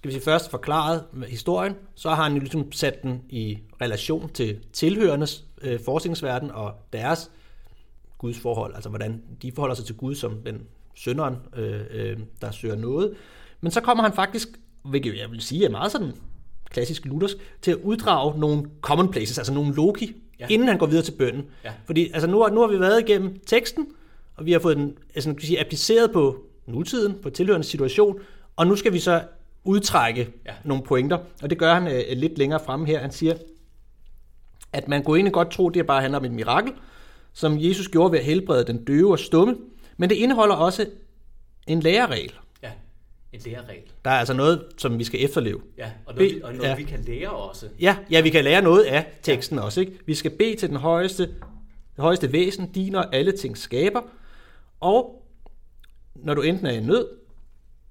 skal 0.00 0.08
vi 0.08 0.12
sige, 0.12 0.24
først 0.24 0.50
forklaret 0.50 1.04
historien, 1.28 1.74
så 1.94 2.10
har 2.10 2.22
han 2.22 2.32
jo 2.32 2.38
ligesom 2.38 2.72
sat 2.72 3.02
den 3.02 3.22
i 3.28 3.58
relation 3.80 4.30
til 4.34 4.58
tilhørendes 4.72 5.44
øh, 5.62 5.80
forskningsverden 5.84 6.50
og 6.50 6.72
deres 6.92 7.30
Guds 8.18 8.38
forhold, 8.38 8.74
altså 8.74 8.88
hvordan 8.88 9.22
de 9.42 9.52
forholder 9.52 9.74
sig 9.74 9.84
til 9.84 9.96
Gud 9.96 10.14
som 10.14 10.42
den 10.46 10.62
sønderen, 10.94 11.36
øh, 11.56 11.80
øh, 11.90 12.18
der 12.40 12.50
søger 12.50 12.76
noget. 12.76 13.14
Men 13.60 13.72
så 13.72 13.80
kommer 13.80 14.02
han 14.04 14.12
faktisk, 14.12 14.48
hvilket 14.82 15.18
jeg 15.18 15.30
vil 15.30 15.40
sige 15.40 15.64
er 15.64 15.70
meget 15.70 15.92
sådan 15.92 16.12
klassisk 16.70 17.04
luthersk, 17.04 17.36
til 17.62 17.70
at 17.70 17.76
uddrage 17.76 18.38
nogle 18.38 18.70
commonplaces, 18.80 19.38
altså 19.38 19.52
nogle 19.52 19.74
logi, 19.74 20.16
ja. 20.40 20.46
inden 20.50 20.68
han 20.68 20.78
går 20.78 20.86
videre 20.86 21.04
til 21.04 21.12
bønden. 21.12 21.46
Ja. 21.64 21.72
Fordi 21.86 22.10
altså 22.14 22.26
nu, 22.26 22.48
nu 22.48 22.60
har 22.60 22.68
vi 22.68 22.80
været 22.80 23.00
igennem 23.00 23.40
teksten, 23.46 23.86
og 24.36 24.46
vi 24.46 24.52
har 24.52 24.58
fået 24.58 24.76
den 24.76 24.98
altså, 25.14 25.30
kan 25.34 25.40
sige, 25.40 25.60
appliceret 25.60 26.12
på 26.12 26.44
nutiden, 26.66 27.14
på 27.22 27.30
tilhørende 27.30 27.66
situation, 27.66 28.20
og 28.56 28.66
nu 28.66 28.76
skal 28.76 28.92
vi 28.92 28.98
så 28.98 29.22
udtrække 29.64 30.32
ja. 30.46 30.52
nogle 30.64 30.82
pointer, 30.82 31.18
og 31.42 31.50
det 31.50 31.58
gør 31.58 31.74
han 31.74 31.86
øh, 31.86 32.02
lidt 32.12 32.38
længere 32.38 32.60
frem 32.64 32.84
her. 32.84 33.00
Han 33.00 33.12
siger, 33.12 33.34
at 34.72 34.88
man 34.88 35.02
kunne 35.02 35.16
egentlig 35.16 35.32
godt 35.32 35.50
tro, 35.50 35.68
det 35.68 35.86
bare 35.86 36.00
handler 36.00 36.18
om 36.18 36.24
et 36.24 36.32
mirakel, 36.32 36.72
som 37.32 37.56
Jesus 37.58 37.88
gjorde 37.88 38.12
ved 38.12 38.18
at 38.18 38.24
helbrede 38.24 38.64
den 38.64 38.84
døve 38.84 39.12
og 39.12 39.18
stumme, 39.18 39.56
men 39.96 40.10
det 40.10 40.16
indeholder 40.16 40.54
også 40.54 40.86
en 41.66 41.80
læreregel. 41.80 42.32
Ja, 42.62 42.70
en 43.32 43.40
læreregel. 43.44 43.82
Der 44.04 44.10
er 44.10 44.18
altså 44.18 44.34
noget, 44.34 44.64
som 44.78 44.98
vi 44.98 45.04
skal 45.04 45.24
efterleve. 45.24 45.60
Ja, 45.78 45.90
og 46.06 46.14
noget, 46.14 46.40
Be, 46.40 46.44
og 46.44 46.52
noget 46.54 46.68
ja. 46.68 46.76
vi 46.76 46.82
kan 46.82 47.04
lære 47.06 47.30
også. 47.30 47.66
Ja, 47.80 47.96
ja, 48.10 48.20
vi 48.20 48.30
kan 48.30 48.44
lære 48.44 48.62
noget 48.62 48.82
af 48.82 49.06
teksten 49.22 49.58
ja. 49.58 49.64
også. 49.64 49.80
Ikke? 49.80 49.92
Vi 50.06 50.14
skal 50.14 50.30
bede 50.30 50.56
til 50.56 50.68
den 50.68 50.76
højeste, 50.76 51.22
det 51.96 51.98
højeste 51.98 52.32
væsen, 52.32 52.72
din 52.72 52.94
og 52.94 53.14
alle 53.14 53.32
ting 53.32 53.58
skaber, 53.58 54.00
og 54.80 55.26
når 56.14 56.34
du 56.34 56.42
enten 56.42 56.66
er 56.66 56.70
i 56.70 56.80
nød, 56.80 57.08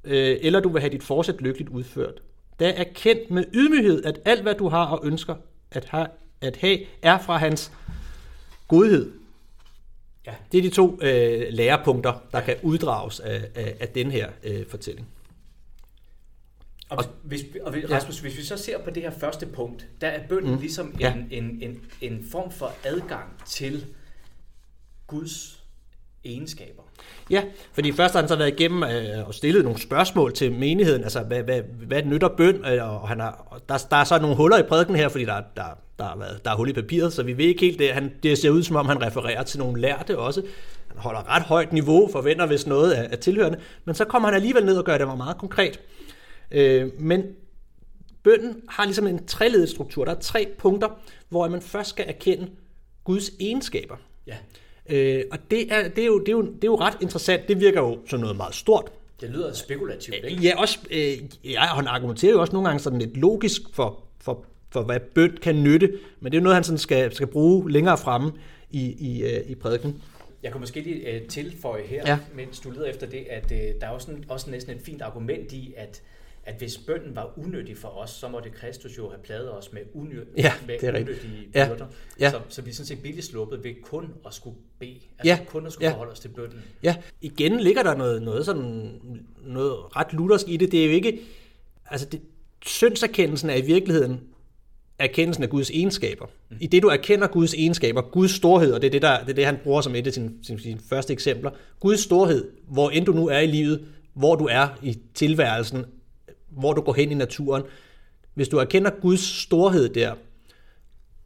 øh, 0.04 0.38
eller 0.42 0.60
du 0.60 0.70
vil 0.70 0.82
have 0.82 0.92
dit 0.92 1.04
forsæt 1.04 1.42
lykkeligt 1.42 1.70
udført. 1.70 2.22
Der 2.60 2.68
er 2.68 2.84
kendt 2.94 3.32
med 3.32 3.46
ydmyghed, 3.54 4.06
at 4.06 4.20
alt 4.26 4.42
hvad 4.42 4.56
du 4.56 4.68
har 4.68 4.86
og 4.86 5.00
ønsker 5.04 5.36
at 5.72 5.86
have, 5.86 6.08
at 6.42 6.58
have 6.58 6.80
er 7.02 7.20
fra 7.20 7.38
hans 7.38 7.72
godhed. 8.68 9.12
Ja. 10.26 10.34
Det 10.52 10.58
er 10.58 10.62
de 10.62 10.70
to 10.70 11.00
øh, 11.02 11.48
lærepunkter, 11.50 12.14
der 12.32 12.42
kan 12.42 12.56
uddrages 12.64 13.20
af, 13.20 13.50
af, 13.56 13.78
af 13.80 13.88
den 13.88 14.12
her 14.12 14.30
øh, 14.44 14.68
fortælling. 14.68 15.08
Og, 16.90 17.06
hvis, 17.24 17.46
og 17.62 17.74
Rasmus, 17.92 18.18
ja. 18.18 18.22
hvis 18.22 18.38
vi 18.38 18.44
så 18.44 18.58
ser 18.58 18.80
på 18.80 18.90
det 18.90 19.04
her 19.04 19.12
første 19.12 19.46
punkt, 19.46 19.88
der 20.02 20.08
er 20.08 20.28
bønden 20.28 20.52
mm. 20.52 20.60
ligesom 20.60 20.88
en, 20.88 21.00
ja. 21.00 21.14
en, 21.32 21.60
en, 21.62 21.82
en 22.02 22.28
form 22.32 22.52
for 22.52 22.72
adgang 22.84 23.30
til 23.46 23.86
Guds 25.08 25.59
egenskaber. 26.26 26.84
Ja, 27.30 27.44
fordi 27.74 27.92
først 27.92 28.14
har 28.14 28.22
han 28.22 28.30
så 28.30 28.36
været 28.36 28.60
igennem 28.60 28.84
øh, 28.84 29.28
og 29.28 29.34
stillet 29.34 29.64
nogle 29.64 29.80
spørgsmål 29.80 30.34
til 30.34 30.52
menigheden, 30.52 31.04
altså 31.04 31.20
hvad, 31.20 31.44
hvad, 31.44 31.62
hvad 31.88 32.04
nytter 32.04 32.30
bøn, 32.38 32.66
øh, 32.66 32.94
og, 32.94 33.08
han 33.08 33.20
har, 33.20 33.62
der, 33.70 33.88
der 33.90 33.98
er 33.98 34.04
så 34.04 34.20
nogle 34.20 34.36
huller 34.36 34.58
i 34.58 34.64
prædiken 34.64 34.96
her, 34.96 35.10
fordi 35.10 35.26
der, 35.26 35.42
der, 35.56 35.64
der, 36.00 36.06
har 36.06 36.18
været, 36.18 36.46
der 36.46 36.52
er 36.52 36.56
hul 36.56 36.70
i 36.70 36.74
papiret, 36.74 37.14
så 37.14 37.24
vi 37.24 37.38
ved 37.38 37.46
ikke 37.46 37.62
helt 37.62 37.80
det. 37.80 37.92
Han, 37.92 38.12
det 38.24 38.38
ser 38.38 38.50
ud 38.50 38.64
som 38.64 38.76
om, 38.76 38.86
han 38.86 39.02
refererer 39.02 39.44
til 39.44 39.60
nogle 39.60 39.82
lærte 39.82 40.20
også. 40.20 40.42
Han 40.88 40.98
holder 40.98 41.36
ret 41.36 41.44
højt 41.44 41.74
niveau, 41.74 42.10
forventer 42.12 42.46
hvis 42.46 42.68
noget 42.68 42.92
af, 42.92 43.08
af 43.12 43.18
tilhørende, 43.18 43.60
men 43.86 43.96
så 43.96 44.06
kommer 44.06 44.28
han 44.28 44.36
alligevel 44.36 44.66
ned 44.66 44.78
og 44.78 44.86
gør 44.86 44.98
det 44.98 45.08
meget 45.08 45.38
konkret. 45.38 45.80
Øh, 46.52 46.88
men 47.00 47.24
bønden 48.24 48.62
har 48.70 48.86
ligesom 48.86 49.08
en 49.08 49.26
treledet 49.26 49.70
struktur. 49.70 50.06
Der 50.06 50.12
er 50.12 50.20
tre 50.20 50.48
punkter, 50.58 50.88
hvor 51.30 51.48
man 51.48 51.62
først 51.62 51.90
skal 51.90 52.06
erkende 52.08 52.50
Guds 53.04 53.32
egenskaber. 53.40 53.96
Ja. 54.28 54.36
Øh, 54.90 55.24
og 55.32 55.38
det 55.52 55.74
er, 55.74 55.88
det, 55.88 56.02
er 56.02 56.06
jo, 56.06 56.20
det, 56.20 56.28
er 56.28 56.32
jo, 56.32 56.42
det 56.42 56.64
er 56.64 56.68
jo 56.68 56.76
ret 56.76 56.98
interessant. 57.02 57.48
Det 57.48 57.60
virker 57.60 57.82
jo 57.82 57.98
som 58.08 58.20
noget 58.20 58.38
meget 58.38 58.56
stort. 58.56 58.92
Det 59.22 59.30
lyder 59.30 59.54
spekulativt, 59.54 60.16
ikke? 60.24 60.42
Ja, 60.42 60.60
også, 60.60 60.80
øh, 60.92 61.18
ja, 61.52 61.60
han 61.60 61.88
argumenterer 61.88 62.32
jo 62.32 62.42
også 62.42 62.54
nogle 62.54 62.68
gange 62.68 62.80
sådan 62.80 63.00
lidt 63.00 63.18
logisk 63.18 63.62
for, 63.74 64.04
for, 64.22 64.46
for 64.70 64.82
hvad 64.82 65.00
bøn 65.00 65.38
kan 65.42 65.64
nytte, 65.64 65.94
men 66.20 66.32
det 66.32 66.38
er 66.38 66.42
jo 66.42 66.44
noget, 66.44 66.56
han 66.56 66.64
sådan 66.64 66.78
skal, 66.78 67.14
skal 67.14 67.28
bruge 67.28 67.72
længere 67.72 67.98
fremme 67.98 68.32
i, 68.72 68.96
i, 69.00 69.24
øh, 69.24 69.50
i 69.50 69.56
prædiken. 69.56 70.02
Jeg 70.44 70.52
kan 70.52 70.60
måske 70.60 70.82
lige 70.82 71.14
øh, 71.14 71.28
tilføje 71.28 71.84
her, 71.84 72.04
ja. 72.06 72.20
mens 72.36 72.60
du 72.60 72.72
leder 72.72 72.86
efter 72.86 73.08
det, 73.08 73.26
at 73.30 73.52
øh, 73.52 73.82
der 73.82 73.88
er 73.88 73.90
også, 73.90 74.12
en, 74.12 74.26
også 74.30 74.50
næsten 74.50 74.76
et 74.76 74.82
fint 74.82 75.02
argument 75.02 75.54
i, 75.54 75.74
at 75.78 76.02
at 76.50 76.56
hvis 76.58 76.78
bønden 76.78 77.16
var 77.16 77.34
unødig 77.38 77.78
for 77.78 77.88
os, 77.88 78.10
så 78.10 78.28
måtte 78.28 78.50
Kristus 78.50 78.98
jo 78.98 79.10
have 79.10 79.20
pladet 79.24 79.52
os 79.58 79.74
med, 79.74 79.82
unø- 79.96 80.34
Ja, 80.38 80.54
med 80.68 80.78
det 80.80 80.90
er 80.90 81.02
unødige 81.02 81.48
Ja, 81.56 81.68
byrder. 81.70 81.86
ja. 82.20 82.32
Så, 82.32 82.40
så 82.50 82.62
vi 82.62 82.70
er 82.70 82.74
sådan 82.74 82.86
set 82.88 83.02
billigt 83.02 83.26
sluppet 83.26 83.64
ved 83.64 83.72
kun 83.84 84.14
at 84.26 84.34
skulle 84.34 84.56
bede. 84.80 85.00
Altså 85.20 85.24
Ja, 85.26 85.40
kun 85.48 85.66
at 85.66 85.74
skulle 85.74 85.88
ja. 85.88 85.94
forholde 85.94 86.12
os 86.12 86.20
til 86.20 86.28
bønden. 86.30 86.62
Ja, 86.84 86.96
igen 87.22 87.60
ligger 87.60 87.84
der 87.84 87.96
noget, 87.96 88.22
noget, 88.22 88.46
sådan, 88.46 88.92
noget 89.46 89.96
ret 89.96 90.14
luthersk 90.14 90.50
i 90.50 90.58
det. 90.58 90.72
Det 90.72 90.82
er 90.82 90.86
jo 90.86 90.92
ikke... 90.92 91.20
Altså, 91.92 92.08
det, 92.12 92.22
syndserkendelsen 92.66 93.50
er 93.50 93.56
i 93.56 93.62
virkeligheden 93.62 94.20
erkendelsen 95.00 95.44
af 95.44 95.50
Guds 95.50 95.70
egenskaber. 95.70 96.26
I 96.60 96.68
det 96.68 96.82
du 96.84 96.88
erkender 96.88 97.28
Guds 97.28 97.54
egenskaber, 97.54 98.02
Guds 98.02 98.32
storhed, 98.32 98.74
og 98.74 98.82
det 98.82 98.88
er 98.88 98.92
det, 98.92 99.02
der, 99.02 99.20
det, 99.20 99.30
er 99.30 99.34
det 99.34 99.46
han 99.46 99.58
bruger 99.64 99.82
som 99.82 99.96
et 99.96 100.08
af 100.08 100.14
sine, 100.14 100.32
sine, 100.44 100.60
sine 100.60 100.80
første 100.90 101.14
eksempler, 101.14 101.52
Guds 101.80 102.00
storhed, 102.00 102.52
hvor 102.68 102.90
end 102.90 103.06
du 103.06 103.12
nu 103.12 103.28
er 103.28 103.40
i 103.40 103.48
livet, 103.48 103.86
hvor 104.14 104.36
du 104.36 104.46
er 104.46 104.68
i 104.84 104.98
tilværelsen, 105.14 105.86
hvor 106.52 106.74
du 106.74 106.82
går 106.82 106.94
hen 106.94 107.12
i 107.12 107.14
naturen. 107.14 107.64
Hvis 108.34 108.48
du 108.48 108.58
erkender 108.58 108.92
Guds 109.02 109.42
storhed 109.42 109.90
der, 109.90 110.14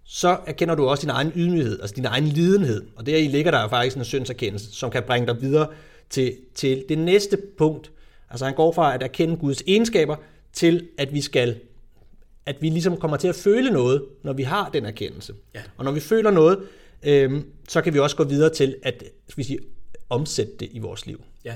så 0.03 0.37
erkender 0.47 0.75
du 0.75 0.87
også 0.87 1.01
din 1.01 1.09
egen 1.09 1.31
ydmyghed, 1.35 1.79
altså 1.81 1.95
din 1.95 2.05
egen 2.05 2.23
lidenhed. 2.23 2.83
Og 2.95 3.05
der 3.05 3.17
i 3.17 3.27
ligger 3.27 3.51
der 3.51 3.69
faktisk 3.69 3.97
en 3.97 4.05
syndserkendelse, 4.05 4.71
som 4.71 4.91
kan 4.91 5.03
bringe 5.03 5.27
dig 5.27 5.41
videre 5.41 5.67
til, 6.09 6.37
til 6.55 6.85
det 6.89 6.97
næste 6.97 7.37
punkt. 7.57 7.91
Altså 8.29 8.45
han 8.45 8.55
går 8.55 8.71
fra 8.71 8.95
at 8.95 9.03
erkende 9.03 9.37
Guds 9.37 9.61
egenskaber 9.67 10.15
til, 10.53 10.87
at 10.97 11.13
vi 11.13 11.21
skal 11.21 11.59
at 12.45 12.61
vi 12.61 12.69
ligesom 12.69 12.97
kommer 12.97 13.17
til 13.17 13.27
at 13.27 13.35
føle 13.35 13.71
noget, 13.71 14.05
når 14.23 14.33
vi 14.33 14.43
har 14.43 14.69
den 14.69 14.85
erkendelse. 14.85 15.33
Ja. 15.55 15.61
Og 15.77 15.85
når 15.85 15.91
vi 15.91 15.99
føler 15.99 16.31
noget, 16.31 16.59
øhm, 17.03 17.45
så 17.69 17.81
kan 17.81 17.93
vi 17.93 17.99
også 17.99 18.15
gå 18.15 18.23
videre 18.23 18.53
til 18.53 18.75
at 18.83 19.03
skal 19.27 19.37
vi 19.37 19.43
sige, 19.43 19.59
omsætte 20.09 20.53
det 20.59 20.69
i 20.71 20.79
vores 20.79 21.05
liv. 21.05 21.21
Ja. 21.45 21.55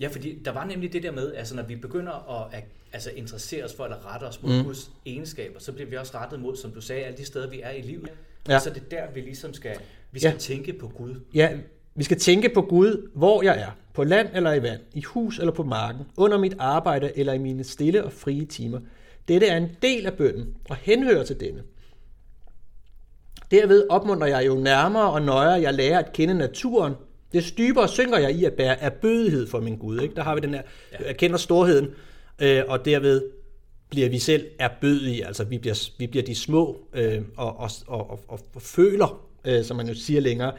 Ja, 0.00 0.08
fordi 0.08 0.38
der 0.44 0.50
var 0.50 0.64
nemlig 0.64 0.92
det 0.92 1.02
der 1.02 1.10
med, 1.10 1.34
altså 1.34 1.56
når 1.56 1.62
vi 1.62 1.76
begynder 1.76 2.44
at 2.52 2.64
altså, 2.92 3.10
interessere 3.10 3.64
os 3.64 3.74
for 3.74 3.84
eller 3.84 4.14
rette 4.14 4.24
os 4.24 4.42
mod 4.42 4.58
mm. 4.58 4.64
Guds 4.64 4.90
egenskaber, 5.06 5.60
så 5.60 5.72
bliver 5.72 5.90
vi 5.90 5.96
også 5.96 6.18
rettet 6.18 6.40
mod, 6.40 6.56
som 6.56 6.70
du 6.70 6.80
sagde, 6.80 7.04
alle 7.04 7.16
de 7.16 7.24
steder, 7.24 7.50
vi 7.50 7.60
er 7.62 7.70
i 7.70 7.80
livet. 7.80 8.10
Ja. 8.48 8.58
Så 8.58 8.70
det 8.70 8.82
er 8.82 8.88
der, 8.90 9.12
vi 9.14 9.20
ligesom 9.20 9.54
skal, 9.54 9.76
vi 10.12 10.18
skal 10.18 10.32
ja. 10.32 10.38
tænke 10.38 10.72
på 10.72 10.88
Gud. 10.88 11.20
Ja, 11.34 11.58
vi 11.94 12.04
skal 12.04 12.18
tænke 12.18 12.48
på 12.54 12.62
Gud, 12.62 13.10
hvor 13.14 13.42
jeg 13.42 13.60
er. 13.60 13.70
På 13.94 14.04
land 14.04 14.28
eller 14.34 14.52
i 14.52 14.62
vand, 14.62 14.80
i 14.94 15.02
hus 15.02 15.38
eller 15.38 15.52
på 15.52 15.62
marken, 15.62 16.04
under 16.16 16.38
mit 16.38 16.54
arbejde 16.58 17.12
eller 17.18 17.32
i 17.32 17.38
mine 17.38 17.64
stille 17.64 18.04
og 18.04 18.12
frie 18.12 18.44
timer. 18.44 18.80
Dette 19.28 19.46
er 19.46 19.56
en 19.56 19.68
del 19.82 20.06
af 20.06 20.14
bønden 20.14 20.54
og 20.68 20.76
henhører 20.76 21.24
til 21.24 21.40
denne. 21.40 21.62
Derved 23.50 23.86
opmuntrer 23.90 24.28
jeg 24.28 24.46
jo 24.46 24.54
nærmere 24.54 25.10
og 25.10 25.22
nøjere, 25.22 25.60
jeg 25.62 25.74
lærer 25.74 25.98
at 25.98 26.12
kende 26.12 26.34
naturen. 26.34 26.94
Det 27.34 27.54
dybere 27.58 27.88
synker 27.88 28.18
jeg 28.18 28.32
i 28.32 28.44
at 28.44 28.52
bære 28.52 28.80
erbødighed 28.80 29.46
for 29.46 29.60
min 29.60 29.76
Gud. 29.76 30.00
Ikke? 30.00 30.14
Der 30.14 30.22
har 30.22 30.34
vi 30.34 30.40
den 30.40 30.54
her, 30.54 30.62
ja. 30.92 30.96
erkender 31.04 31.36
storheden, 31.36 31.88
øh, 32.38 32.62
og 32.68 32.84
derved 32.84 33.22
bliver 33.90 34.08
vi 34.08 34.18
selv 34.18 34.46
erbødige, 34.58 35.26
altså 35.26 35.44
vi 35.44 35.58
bliver, 35.58 35.88
vi 35.98 36.06
bliver 36.06 36.24
de 36.24 36.34
små 36.34 36.88
øh, 36.92 37.22
og, 37.36 37.56
og, 37.56 37.70
og, 37.86 38.10
og, 38.10 38.20
og, 38.28 38.40
og 38.54 38.62
føler, 38.62 39.26
øh, 39.44 39.64
som 39.64 39.76
man 39.76 39.88
jo 39.88 39.94
siger 39.94 40.20
længere, 40.20 40.52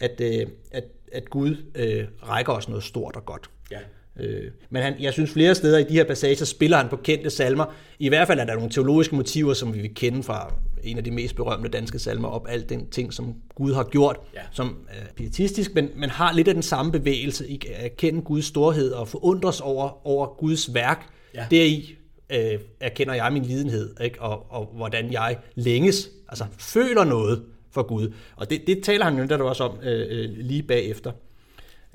at, 0.00 0.20
øh, 0.20 0.46
at, 0.70 0.84
at 1.12 1.30
Gud 1.30 1.56
øh, 1.74 2.04
rækker 2.28 2.52
os 2.52 2.68
noget 2.68 2.84
stort 2.84 3.16
og 3.16 3.24
godt. 3.24 3.50
Ja. 3.70 3.78
Øh, 4.20 4.50
men 4.70 4.82
han, 4.82 4.94
jeg 5.00 5.12
synes 5.12 5.30
flere 5.30 5.54
steder 5.54 5.78
i 5.78 5.82
de 5.84 5.92
her 5.92 6.04
passager 6.04 6.44
spiller 6.44 6.76
han 6.76 6.88
på 6.88 6.96
kendte 6.96 7.30
salmer. 7.30 7.64
I 7.98 8.08
hvert 8.08 8.26
fald 8.26 8.40
er 8.40 8.44
der 8.44 8.54
nogle 8.54 8.70
teologiske 8.70 9.14
motiver, 9.16 9.54
som 9.54 9.74
vi 9.74 9.80
vil 9.80 9.94
kende 9.94 10.22
fra 10.22 10.54
en 10.82 10.98
af 10.98 11.04
de 11.04 11.10
mest 11.10 11.36
berømte 11.36 11.68
danske 11.68 11.98
salmer 11.98 12.28
op, 12.28 12.46
alt 12.48 12.68
den 12.68 12.90
ting, 12.90 13.12
som 13.12 13.34
Gud 13.54 13.74
har 13.74 13.84
gjort, 13.84 14.16
Ja. 14.34 14.40
som 14.52 14.76
er 14.88 15.12
pietistisk, 15.16 15.74
men, 15.74 15.90
men 15.96 16.10
har 16.10 16.32
lidt 16.32 16.48
af 16.48 16.54
den 16.54 16.62
samme 16.62 16.92
bevægelse 16.92 17.48
i 17.48 17.60
at 17.74 17.84
erkende 17.84 18.20
Guds 18.22 18.44
storhed 18.44 18.90
og 18.92 19.08
forundres 19.08 19.60
over, 19.60 20.06
over 20.06 20.26
Guds 20.26 20.74
værk. 20.74 21.06
Ja. 21.34 21.46
Deri 21.50 21.96
øh, 22.30 22.58
erkender 22.80 23.14
jeg 23.14 23.32
min 23.32 23.42
lidenhed, 23.44 23.94
ikke? 24.00 24.22
Og, 24.22 24.46
og 24.52 24.70
hvordan 24.76 25.12
jeg 25.12 25.36
længes, 25.54 26.10
altså 26.28 26.44
føler 26.58 27.04
noget 27.04 27.42
for 27.70 27.82
Gud. 27.82 28.12
Og 28.36 28.50
det, 28.50 28.66
det 28.66 28.82
taler 28.82 29.04
han 29.04 29.18
jo 29.18 29.24
der 29.24 29.42
også 29.42 29.64
om 29.64 29.78
øh, 29.82 30.06
øh, 30.10 30.30
lige 30.36 30.62
bagefter. 30.62 31.12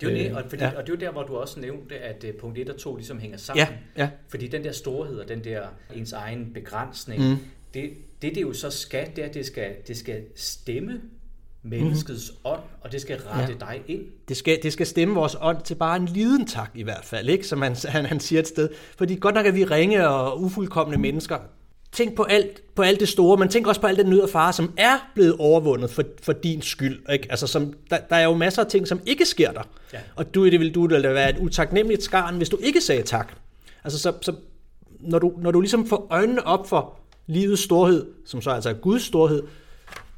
Det 0.02 0.08
er 0.08 0.12
jo 0.12 0.18
det, 0.18 0.30
Øh, 0.30 0.36
og, 0.36 0.44
fordi, 0.50 0.64
ja. 0.64 0.70
ja. 0.70 0.78
og 0.78 0.88
det 0.88 0.94
er 0.94 0.98
jo 0.98 1.00
der, 1.00 1.12
hvor 1.12 1.24
du 1.24 1.36
også 1.36 1.60
nævnte, 1.60 1.98
at 1.98 2.24
øh, 2.24 2.34
punkt 2.34 2.58
1 2.58 2.70
og 2.70 2.78
2 2.78 2.96
ligesom 2.96 3.20
hænger 3.20 3.38
sammen. 3.38 3.66
Ja, 3.98 4.04
ja. 4.04 4.10
Fordi 4.28 4.48
den 4.48 4.64
der 4.64 4.72
storhed 4.72 5.20
og 5.20 5.28
den 5.28 5.44
der 5.44 5.62
ens 5.96 6.14
egen 6.14 6.54
begrænsning, 6.54 7.30
mm. 7.30 7.38
det, 7.74 7.92
det 8.22 8.36
det 8.36 8.42
jo 8.42 8.54
så 8.54 8.70
skal, 8.70 9.08
det 9.16 9.24
er, 9.24 9.28
at 9.28 9.34
det 9.34 9.46
skal, 9.46 9.76
det 9.88 9.98
skal 9.98 10.24
stemme 10.36 11.02
menneskets 11.64 12.32
mm. 12.32 12.50
ånd, 12.52 12.62
og 12.82 12.92
det 12.92 13.02
skal 13.02 13.18
rette 13.18 13.58
ja. 13.62 13.74
dig 13.74 13.84
ind. 13.88 14.02
Det 14.28 14.38
skal, 14.38 14.60
det 14.64 14.74
skal 14.74 14.86
stemme 14.86 15.16
vores 15.16 15.38
ånd 15.42 15.62
til 15.62 15.76
bare 15.76 15.96
en 15.96 16.06
liden 16.06 16.48
tak 16.48 16.72
i 16.76 16.84
hvert 16.84 17.06
fald, 17.06 17.30
ikke? 17.30 17.48
som 17.48 17.62
han, 17.62 17.76
han, 17.86 18.06
han 18.06 18.20
siger 18.20 18.40
et 18.40 18.48
sted. 18.48 18.70
Fordi 18.98 19.16
godt 19.16 19.36
nok 19.36 19.46
er 19.46 19.52
vi 19.52 19.66
ringe 19.66 20.10
og 20.10 20.42
ufuldkommende 20.42 21.02
mennesker. 21.02 21.38
Tænk 21.91 22.15
på 22.15 22.23
alt, 22.23 22.75
på 22.75 22.82
alt 22.82 22.99
det 22.99 23.10
store, 23.10 23.38
men 23.38 23.49
tænk 23.49 23.67
også 23.67 23.82
på 23.82 23.88
alt 23.88 23.99
den 23.99 24.10
nød 24.10 24.19
og 24.19 24.30
fare, 24.30 24.54
som 24.54 24.73
er 24.78 25.10
blevet 25.15 25.36
overvundet 25.39 25.89
for, 25.89 26.04
for 26.23 26.34
din 26.34 26.62
skyld. 26.62 26.99
Ikke? 27.12 27.28
Altså, 27.30 27.47
som, 27.47 27.73
der, 27.89 27.97
der 28.10 28.15
er 28.15 28.23
jo 28.23 28.34
masser 28.36 28.63
af 28.63 28.67
ting, 28.67 28.88
som 28.88 28.99
ikke 29.06 29.25
sker 29.25 29.52
der. 29.52 29.62
Ja. 29.93 29.99
Og 30.15 30.36
du, 30.36 30.45
det 30.45 30.60
vil 30.60 30.75
du 30.75 30.88
da 30.88 30.99
være 30.99 31.30
et 31.30 31.38
utaknemmeligt 31.38 32.04
skarn, 32.04 32.38
hvis 32.38 32.49
du 32.49 32.58
ikke 32.58 32.82
sagde 32.82 33.04
tak. 33.04 33.34
Altså, 33.84 33.99
så, 33.99 34.13
så 34.21 34.36
når, 34.99 35.19
du, 35.19 35.34
når 35.38 35.52
du 35.52 35.62
ligesom 35.62 35.88
får 35.88 36.08
øjnene 36.10 36.47
op 36.47 36.69
for 36.69 36.99
livets 37.28 37.62
storhed, 37.62 38.06
som 38.25 38.41
så 38.41 38.49
altså 38.49 38.69
er 38.69 38.73
Guds 38.73 39.04
storhed, 39.04 39.43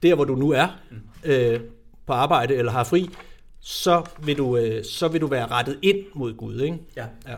der 0.03 0.15
hvor 0.15 0.25
du 0.25 0.35
nu 0.35 0.51
er 0.51 0.67
øh, 1.23 1.59
på 2.05 2.13
arbejde 2.13 2.55
eller 2.55 2.71
har 2.71 2.83
fri, 2.83 3.09
så 3.59 4.03
vil, 4.23 4.37
du, 4.37 4.57
øh, 4.57 4.85
så 4.85 5.07
vil 5.07 5.21
du 5.21 5.27
være 5.27 5.47
rettet 5.47 5.77
ind 5.81 5.97
mod 6.13 6.33
Gud. 6.33 6.61
Ikke? 6.61 6.77
Ja. 6.95 7.05
Ja. 7.27 7.35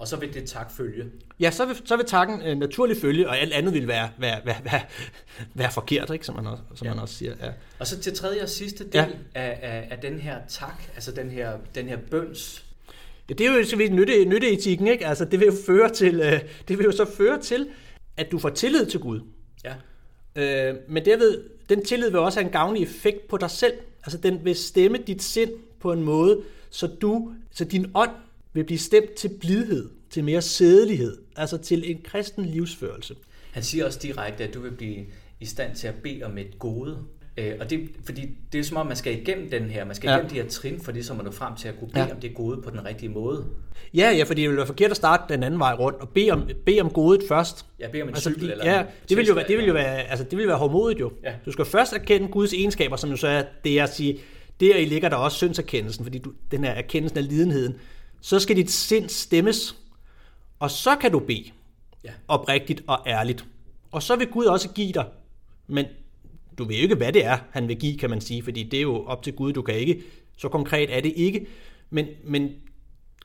Og 0.00 0.08
så 0.08 0.16
vil 0.16 0.34
det 0.34 0.44
tak 0.48 0.70
følge. 0.72 1.04
Ja, 1.40 1.50
så 1.50 1.66
vil, 1.66 1.76
så 1.84 1.96
vil 1.96 2.06
takken 2.06 2.42
øh, 2.42 2.56
naturligt 2.58 3.00
følge, 3.00 3.28
og 3.28 3.38
alt 3.38 3.52
andet 3.52 3.74
vil 3.74 3.88
være, 3.88 4.10
være, 4.18 4.40
være, 4.44 4.56
være, 4.64 4.80
være 5.54 5.70
forkert, 5.72 6.10
ikke? 6.10 6.26
som, 6.26 6.34
man 6.36 6.46
også, 6.46 6.62
som 6.74 6.86
Ja. 6.86 6.94
man 6.94 7.02
også 7.02 7.14
siger. 7.14 7.34
Ja. 7.42 7.50
Og 7.78 7.86
så 7.86 8.00
til 8.00 8.14
tredje 8.14 8.42
og 8.42 8.48
sidste 8.48 8.84
del 8.84 8.94
Ja. 8.94 9.06
af, 9.34 9.58
af, 9.62 9.88
af 9.90 9.98
den 9.98 10.20
her 10.20 10.36
tak, 10.48 10.82
altså 10.94 11.12
den 11.12 11.30
her, 11.30 11.52
den 11.74 11.88
her 11.88 11.98
bøns. 12.10 12.64
Ja, 13.28 13.34
det 13.34 13.46
er 13.46 13.52
jo 13.58 13.64
selvfølgelig 13.64 13.96
nytte, 13.96 14.24
nytteetikken, 14.24 14.86
ikke? 14.86 15.06
Altså, 15.06 15.24
det 15.24 15.40
vil 15.40 15.46
jo 15.46 15.54
føre 15.66 15.88
til, 15.88 16.20
øh, 16.20 16.40
det 16.68 16.78
vil 16.78 16.84
jo 16.84 16.92
så 16.92 17.04
føre 17.16 17.40
til, 17.40 17.68
at 18.16 18.32
du 18.32 18.38
får 18.38 18.48
tillid 18.50 18.86
til 18.86 19.00
Gud. 19.00 19.20
Ja. 19.64 19.74
Øh, 20.70 20.76
men 20.88 21.04
derved, 21.04 21.42
den 21.68 21.84
tillid 21.84 22.10
vil 22.10 22.18
også 22.20 22.38
have 22.40 22.46
en 22.46 22.52
gavnlig 22.52 22.82
effekt 22.82 23.28
på 23.28 23.36
dig 23.36 23.50
selv. 23.50 23.72
Altså, 24.04 24.18
den 24.18 24.44
vil 24.44 24.56
stemme 24.56 24.98
dit 25.06 25.22
sind 25.22 25.50
på 25.80 25.92
en 25.92 26.02
måde, 26.02 26.42
så 26.70 26.86
du, 26.86 27.32
så 27.50 27.64
din 27.64 27.90
ånd 27.94 28.10
vil 28.52 28.64
blive 28.64 28.78
stemt 28.78 29.12
til 29.12 29.30
blidhed, 29.40 29.90
til 30.10 30.24
mere 30.24 30.42
sædelighed, 30.42 31.16
altså 31.36 31.58
til 31.58 31.90
en 31.90 32.00
kristen 32.04 32.44
livsførelse. 32.44 33.14
Han 33.52 33.62
siger 33.62 33.86
også 33.86 33.98
direkte, 34.02 34.44
at 34.44 34.54
du 34.54 34.60
vil 34.60 34.70
blive 34.70 35.04
i 35.40 35.44
stand 35.46 35.74
til 35.76 35.86
at 35.88 35.94
bede 35.94 36.22
om 36.22 36.38
et 36.38 36.58
gode. 36.58 36.98
Øh, 37.36 37.52
og 37.60 37.70
det, 37.70 37.88
fordi 38.04 38.28
det 38.52 38.58
er 38.60 38.64
som 38.64 38.76
om, 38.76 38.86
man 38.86 38.96
skal 38.96 39.20
igennem 39.20 39.50
den 39.50 39.62
her, 39.70 39.84
man 39.84 39.94
skal 39.94 40.08
Ja. 40.08 40.14
igennem 40.16 40.30
de 40.30 40.34
her 40.42 40.48
trin, 40.48 40.80
for 40.80 40.92
ligesom 40.92 41.18
at 41.18 41.24
nå 41.24 41.30
frem 41.30 41.56
til 41.56 41.68
at 41.68 41.74
kunne 41.78 41.88
bede 41.88 42.00
Ja. 42.00 42.06
ja. 42.06 42.14
om 42.14 42.20
det 42.20 42.34
gode 42.34 42.62
på 42.62 42.70
den 42.70 42.84
rigtige 42.84 43.08
måde. 43.08 43.44
Ja, 43.94 44.10
ja, 44.10 44.22
fordi 44.24 44.40
det 44.42 44.48
vil 44.50 44.56
være 44.56 44.66
forkert 44.66 44.90
at 44.90 44.96
starte 44.96 45.34
den 45.34 45.42
anden 45.42 45.60
vej 45.60 45.74
rundt 45.74 46.00
og 46.00 46.08
bede 46.08 46.30
om, 46.30 46.50
bede 46.66 46.80
om 46.80 46.90
godet 46.90 47.22
først. 47.28 47.66
Ja, 47.80 47.88
bede 47.90 48.02
om 48.02 48.08
en 48.08 48.14
Altså, 48.14 48.30
cykel 48.30 48.50
eller 48.50 48.72
ja, 48.72 48.84
det 49.08 49.16
vil 49.16 49.26
jo 49.26 49.34
være, 49.34 49.44
det 49.48 49.58
vil 49.58 49.66
jo 49.66 49.72
være, 49.72 50.02
altså, 50.02 50.24
det 50.30 50.38
vil 50.38 50.46
være 50.48 50.56
hormodigt 50.58 51.00
jo. 51.00 51.12
Ja. 51.24 51.32
Du 51.46 51.52
skal 51.52 51.64
først 51.64 51.92
erkende 51.92 52.28
Guds 52.28 52.52
egenskaber, 52.52 52.96
som 52.96 53.10
jo 53.10 53.16
så 53.16 53.28
er 53.28 53.42
det, 53.64 53.74
jeg 53.74 53.88
siger, 53.88 54.14
der 54.60 54.76
i 54.76 54.84
ligger 54.84 55.08
der 55.08 55.16
også 55.16 55.36
syndserkendelsen, 55.36 56.04
fordi 56.04 56.18
du, 56.18 56.32
den 56.50 56.64
her 56.64 56.70
erkendelsen 56.70 57.18
af 57.18 57.28
lidenheden. 57.28 57.74
Så 58.20 58.38
skal 58.38 58.56
dit 58.56 58.70
sind 58.70 59.08
stemmes, 59.08 59.76
og 60.58 60.70
så 60.70 60.96
kan 60.96 61.12
du 61.12 61.18
bede 61.18 61.44
Ja. 62.04 62.10
oprigtigt 62.28 62.82
og 62.86 62.98
ærligt. 63.06 63.44
Og 63.92 64.02
så 64.02 64.16
vil 64.16 64.26
Gud 64.26 64.44
også 64.44 64.68
give 64.68 64.92
dig, 64.92 65.06
men 65.66 65.86
du 66.58 66.64
ved 66.64 66.76
jo 66.76 66.82
ikke, 66.82 66.94
hvad 66.94 67.12
det 67.12 67.24
er, 67.24 67.38
han 67.50 67.68
vil 67.68 67.76
give, 67.78 67.98
kan 67.98 68.10
man 68.10 68.20
sige, 68.20 68.42
fordi 68.42 68.62
det 68.62 68.76
er 68.76 68.82
jo 68.82 69.04
op 69.04 69.22
til 69.22 69.32
Gud, 69.32 69.52
du 69.52 69.62
kan 69.62 69.74
ikke, 69.74 70.02
så 70.36 70.48
konkret 70.48 70.96
er 70.96 71.00
det 71.00 71.12
ikke, 71.16 71.46
men, 71.90 72.06
men 72.24 72.42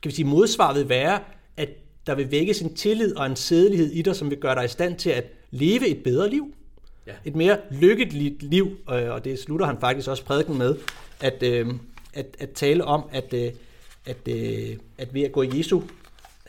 kan 0.01 0.09
vi 0.09 0.15
sige, 0.15 0.25
modsvaret 0.25 0.79
vil 0.79 0.89
være, 0.89 1.19
at 1.57 1.69
der 2.07 2.15
vil 2.15 2.31
vækkes 2.31 2.61
en 2.61 2.75
tillid 2.75 3.15
og 3.15 3.25
en 3.25 3.35
sædelighed 3.35 3.91
i 3.91 4.01
dig, 4.01 4.15
som 4.15 4.29
vil 4.29 4.37
gøre 4.37 4.55
dig 4.55 4.65
i 4.65 4.67
stand 4.67 4.95
til 4.95 5.09
at 5.09 5.25
leve 5.51 5.87
et 5.87 6.03
bedre 6.03 6.29
liv. 6.29 6.53
Ja. 7.07 7.13
Et 7.25 7.35
mere 7.35 7.57
lykkeligt 7.71 8.43
liv, 8.43 8.77
øh, 8.91 9.11
og 9.11 9.25
det 9.25 9.39
slutter 9.39 9.65
han 9.65 9.77
faktisk 9.79 10.07
også 10.07 10.25
prædiken 10.25 10.57
med, 10.57 10.75
at, 11.19 11.43
øh, 11.43 11.67
at, 12.13 12.25
at 12.39 12.49
tale 12.49 12.83
om, 12.85 13.03
at, 13.11 13.33
øh, 13.33 13.51
at, 14.05 14.27
øh, 14.27 14.77
at 14.97 15.13
ved 15.13 15.21
at 15.21 15.31
gå 15.31 15.41
i 15.41 15.57
Jesu 15.57 15.81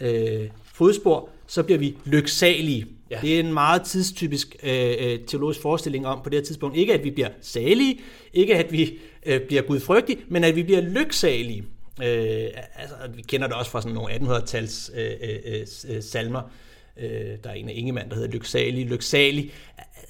øh, 0.01 0.49
fodspor, 0.65 1.29
så 1.47 1.63
bliver 1.63 1.79
vi 1.79 1.97
lyksalige. 2.05 2.87
Ja. 3.11 3.19
Det 3.23 3.37
er 3.37 3.41
en 3.41 3.53
meget 3.53 3.83
tidstypisk 3.83 4.57
øh, 4.63 4.95
øh, 4.99 5.19
teologisk 5.27 5.61
forestilling 5.61 6.07
om 6.07 6.21
på 6.23 6.31
det 6.31 6.39
her 6.39 6.45
tidspunkt. 6.45 6.77
Ikke 6.77 6.95
at 6.95 7.05
vi 7.05 7.11
bliver 7.11 7.29
salige, 7.41 8.01
ikke 8.33 8.57
at 8.57 8.73
vi 8.73 8.99
øh, 9.27 9.41
bliver 9.41 9.63
gudfrygtige, 9.63 10.19
men 10.29 10.45
at 10.45 10.57
vi 10.57 10.63
bliver 10.63 10.81
lyksalige. 10.81 11.65
Øh, 12.03 12.49
altså, 12.77 12.95
vi 13.15 13.23
kender 13.23 13.47
det 13.47 13.57
også 13.57 13.71
fra 13.71 13.83
sådan 13.83 13.95
nogle 13.95 14.15
1800-tals 14.15 14.91
øh, 14.95 15.11
øh, 15.23 15.67
øh, 15.89 16.03
salmer. 16.03 16.43
Øh, 16.97 17.11
der 17.45 17.51
er 17.51 17.55
en 17.55 17.69
af 17.69 17.73
Ingemann, 17.77 18.09
der 18.09 18.15
hedder 18.15 18.31
lyksalig, 18.31 18.87
lyksalig. 18.87 19.53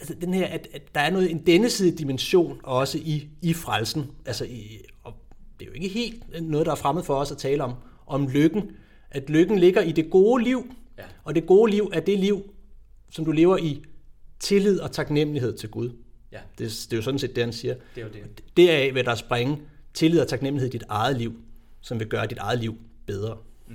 Altså, 0.01 0.15
den 0.21 0.35
her, 0.35 0.47
at, 0.47 0.69
at 0.73 0.83
der 0.95 1.01
er 1.01 1.11
noget, 1.11 1.31
en 1.31 1.47
denne 1.47 1.71
side 1.71 1.97
dimension 1.97 2.61
også 2.63 2.99
i, 2.99 3.29
i 3.43 3.53
frelsen. 3.55 4.11
Altså, 4.27 4.45
i, 4.45 4.81
og 5.05 5.15
det 5.59 5.67
er 5.67 5.67
jo 5.67 5.73
ikke 5.73 5.89
helt 5.89 6.43
noget, 6.43 6.67
der 6.67 6.73
er 6.73 6.77
fremmed 6.77 7.03
for 7.03 7.15
os 7.15 7.31
at 7.31 7.39
tale 7.39 7.65
om, 7.65 7.75
om 8.07 8.29
lykken. 8.29 8.71
At 9.11 9.31
lykken 9.31 9.59
ligger 9.59 9.83
i 9.83 9.93
det 9.93 10.11
gode 10.11 10.45
liv, 10.45 10.67
Ja. 10.99 11.03
Og 11.25 11.35
det 11.35 11.47
gode 11.47 11.71
liv 11.71 11.91
er 11.93 12.01
det 12.01 12.19
liv, 12.19 12.43
som 13.11 13.25
du 13.25 13.33
lever 13.33 13.57
i 13.57 13.83
tillid 14.41 14.81
og 14.81 14.93
taknemmelighed 14.93 15.57
til 15.57 15.69
Gud. 15.69 15.91
Ja. 16.33 16.39
Det, 16.59 16.87
det 16.91 16.93
er 16.93 16.97
jo 16.97 17.03
sådan 17.03 17.19
set 17.19 17.37
det, 17.37 17.45
han 17.45 17.53
siger. 17.53 17.75
Det 17.95 18.01
er 18.01 18.07
jo 18.07 18.13
det. 18.57 18.89
Er 18.89 18.93
ved 18.93 19.05
der 19.05 19.15
springe 19.15 19.59
tillid 19.95 20.21
og 20.21 20.29
taknemmelighed 20.29 20.75
i 20.75 20.79
dit 20.79 20.87
eget 20.89 21.17
liv, 21.17 21.35
som 21.81 22.01
vil 22.01 22.09
gøre 22.09 22.27
dit 22.27 22.39
eget 22.39 22.59
liv 22.61 22.77
bedre. 23.07 23.37
Mm. 23.69 23.75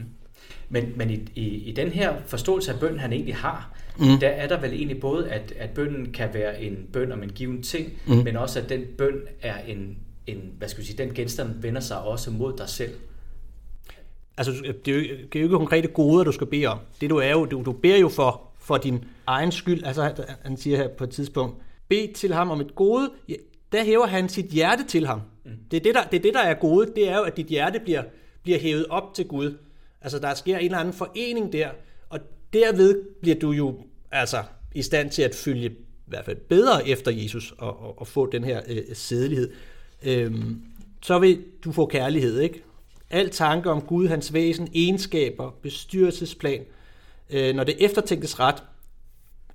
Men, 0.69 0.93
men 0.95 1.09
i, 1.09 1.29
i, 1.35 1.47
i 1.47 1.71
den 1.71 1.87
her 1.87 2.21
forståelse 2.25 2.73
af 2.73 2.79
bøn, 2.79 2.99
han 2.99 3.13
egentlig 3.13 3.35
har, 3.35 3.77
mm. 3.99 4.19
der 4.19 4.27
er 4.27 4.47
der 4.47 4.59
vel 4.61 4.73
egentlig 4.73 4.99
både, 4.99 5.29
at, 5.29 5.53
at 5.57 5.69
bønnen 5.69 6.11
kan 6.11 6.33
være 6.33 6.61
en 6.61 6.87
bøn 6.93 7.11
om 7.11 7.23
en 7.23 7.29
given 7.29 7.63
ting, 7.63 7.93
mm. 8.07 8.15
men 8.15 8.35
også 8.35 8.59
at 8.59 8.69
den 8.69 8.85
bøn 8.97 9.21
er 9.41 9.57
en, 9.59 9.97
en, 10.27 10.53
hvad 10.57 10.67
skal 10.67 10.81
vi 10.81 10.85
sige, 10.85 10.97
den 10.97 11.13
genstand 11.13 11.61
vender 11.61 11.81
sig 11.81 12.01
også 12.01 12.31
mod 12.31 12.57
dig 12.57 12.69
selv. 12.69 12.93
Altså, 14.37 14.51
det 14.85 14.93
er, 14.93 14.95
jo, 14.95 15.01
det 15.01 15.35
er 15.35 15.39
jo 15.39 15.45
ikke 15.45 15.49
konkrete 15.49 15.87
goder, 15.87 16.23
du 16.23 16.31
skal 16.31 16.47
bede 16.47 16.65
om. 16.65 16.79
Det 17.01 17.09
du 17.09 17.17
er 17.17 17.31
jo, 17.31 17.45
du, 17.45 17.63
du 17.65 17.71
beder 17.71 17.97
jo 17.97 18.09
for, 18.09 18.41
for 18.59 18.77
din 18.77 19.05
egen 19.27 19.51
skyld. 19.51 19.83
Altså, 19.83 20.25
han 20.43 20.57
siger 20.57 20.77
her 20.77 20.87
på 20.87 21.03
et 21.03 21.09
tidspunkt, 21.09 21.55
bed 21.87 22.13
til 22.13 22.33
ham 22.33 22.51
om 22.51 22.61
et 22.61 22.75
gode. 22.75 23.11
Der 23.71 23.83
hæver 23.83 24.07
han 24.07 24.29
sit 24.29 24.45
hjerte 24.45 24.83
til 24.87 25.07
ham. 25.07 25.21
Mm. 25.45 25.51
Det, 25.71 25.77
er 25.77 25.83
det, 25.83 25.95
der, 25.95 26.03
det 26.03 26.17
er 26.17 26.21
det, 26.21 26.33
der 26.33 26.39
er 26.39 26.53
gode. 26.53 26.91
Det 26.95 27.09
er 27.09 27.17
jo, 27.17 27.23
at 27.23 27.37
dit 27.37 27.47
hjerte 27.47 27.79
bliver, 27.79 28.03
bliver 28.43 28.59
hævet 28.59 28.85
op 28.89 29.13
til 29.13 29.27
Gud. 29.27 29.57
Altså, 30.01 30.19
der 30.19 30.33
sker 30.33 30.57
en 30.57 30.65
eller 30.65 30.77
anden 30.77 30.93
forening 30.93 31.53
der, 31.53 31.69
og 32.09 32.19
derved 32.53 33.01
bliver 33.21 33.39
du 33.39 33.51
jo 33.51 33.85
altså 34.11 34.43
i 34.75 34.81
stand 34.81 35.11
til 35.11 35.21
at 35.21 35.35
følge 35.35 35.69
i 35.69 35.73
hvert 36.07 36.25
fald 36.25 36.37
bedre 36.37 36.87
efter 36.87 37.11
Jesus 37.11 37.53
og, 37.57 37.81
og, 37.81 37.99
og 37.99 38.07
få 38.07 38.31
den 38.31 38.43
her 38.43 38.61
øh, 38.67 38.83
sædelighed. 38.93 39.51
Øhm, 40.03 40.61
så 41.01 41.19
vil 41.19 41.43
du 41.63 41.71
få 41.71 41.85
kærlighed, 41.85 42.39
ikke? 42.39 42.63
Al 43.09 43.29
tanke 43.29 43.69
om 43.69 43.81
Gud, 43.81 44.07
hans 44.07 44.33
væsen, 44.33 44.69
egenskaber, 44.73 45.51
bestyrelsesplan, 45.61 46.63
øh, 47.29 47.55
når 47.55 47.63
det 47.63 47.75
eftertænkes 47.79 48.39
ret, 48.39 48.63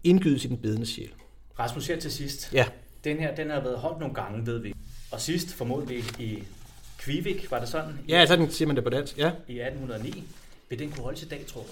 indgydes 0.04 0.44
i 0.44 0.48
den 0.48 0.56
bedende 0.56 0.87
sjæl. 0.87 1.11
Rasmus, 1.59 1.87
her 1.87 2.00
til 2.00 2.12
sidst. 2.12 2.50
Ja. 2.52 2.66
Den 3.04 3.16
her, 3.16 3.35
den 3.35 3.50
har 3.50 3.61
været 3.61 3.78
holdt 3.78 4.00
nogle 4.00 4.14
gange, 4.14 4.46
ved 4.46 4.59
vi. 4.59 4.74
Og 5.11 5.20
sidst 5.20 5.54
formodentlig 5.54 6.04
i 6.18 6.42
Kvivik, 6.98 7.50
var 7.50 7.59
det 7.59 7.68
sådan? 7.68 7.98
Ja, 8.09 8.26
sådan 8.26 8.50
siger 8.50 8.66
man 8.66 8.76
det 8.76 8.85
på 8.85 8.90
dansk, 8.90 9.18
ja. 9.18 9.30
I 9.48 9.61
1809. 9.61 10.24
Vil 10.68 10.78
den 10.78 10.90
kunne 10.90 11.04
holde 11.04 11.18
til 11.18 11.30
dag, 11.30 11.44
tror 11.46 11.61
du? 11.61 11.68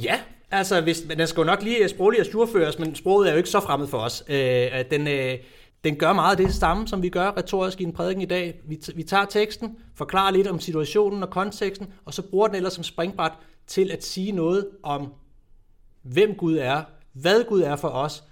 Ja, 0.00 0.20
altså 0.50 0.80
hvis, 0.80 1.00
den 1.00 1.26
skal 1.26 1.40
jo 1.40 1.44
nok 1.44 1.62
lige 1.62 1.88
sproglig 1.88 2.20
og 2.20 2.26
surføres, 2.26 2.78
men 2.78 2.94
sproget 2.94 3.28
er 3.28 3.32
jo 3.32 3.36
ikke 3.36 3.50
så 3.50 3.60
fremmed 3.60 3.88
for 3.88 3.98
os. 3.98 4.24
Øh, 4.28 4.84
den, 4.90 5.08
øh, 5.08 5.38
den 5.84 5.96
gør 5.96 6.12
meget 6.12 6.40
af 6.40 6.46
det 6.46 6.54
samme, 6.54 6.88
som 6.88 7.02
vi 7.02 7.08
gør 7.08 7.36
retorisk 7.36 7.80
i 7.80 7.84
en 7.84 7.92
prædiken 7.92 8.22
i 8.22 8.26
dag. 8.26 8.60
Vi, 8.64 8.78
vi 8.94 9.02
tager 9.02 9.24
teksten, 9.24 9.76
forklarer 9.94 10.30
lidt 10.30 10.46
om 10.46 10.60
situationen 10.60 11.22
og 11.22 11.30
konteksten, 11.30 11.92
og 12.04 12.14
så 12.14 12.22
bruger 12.22 12.46
den 12.46 12.56
ellers 12.56 12.72
som 12.72 12.84
springbræt 12.84 13.32
til 13.66 13.90
at 13.90 14.04
sige 14.04 14.32
noget 14.32 14.68
om, 14.82 15.12
hvem 16.02 16.34
Gud 16.34 16.56
er, 16.56 16.82
hvad 17.12 17.44
Gud 17.48 17.60
er 17.60 17.76
for 17.76 17.88
os, 17.88 18.24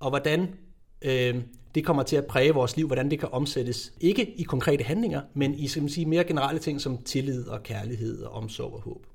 og 0.00 0.10
hvordan 0.10 0.54
øh, 1.02 1.36
det 1.74 1.84
kommer 1.84 2.02
til 2.02 2.16
at 2.16 2.26
præge 2.26 2.54
vores 2.54 2.76
liv, 2.76 2.86
hvordan 2.86 3.10
det 3.10 3.20
kan 3.20 3.28
omsættes, 3.32 3.92
ikke 4.00 4.30
i 4.30 4.42
konkrete 4.42 4.84
handlinger, 4.84 5.22
men 5.34 5.54
i 5.54 5.68
skal 5.68 5.82
man 5.82 5.90
sige, 5.90 6.06
mere 6.06 6.24
generelle 6.24 6.60
ting 6.60 6.80
som 6.80 7.02
tillid 7.02 7.48
og 7.48 7.62
kærlighed 7.62 8.22
og 8.22 8.32
omsorg 8.32 8.72
og 8.72 8.80
håb. 8.80 9.06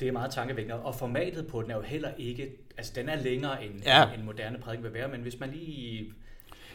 Det 0.00 0.08
er 0.08 0.12
meget 0.12 0.30
tankevækkende, 0.30 0.80
og 0.80 0.94
formatet 0.94 1.46
på 1.46 1.62
den 1.62 1.70
er 1.70 1.76
jo 1.76 1.82
heller 1.82 2.10
ikke, 2.18 2.50
altså 2.76 2.92
den 2.96 3.08
er 3.08 3.22
længere 3.22 3.64
end 3.64 3.82
ja. 3.84 4.12
en 4.18 4.24
moderne 4.24 4.58
prædiken 4.58 4.84
vil 4.84 4.92
være, 4.92 5.08
men 5.08 5.20
hvis 5.20 5.40
man 5.40 5.50
lige 5.50 6.12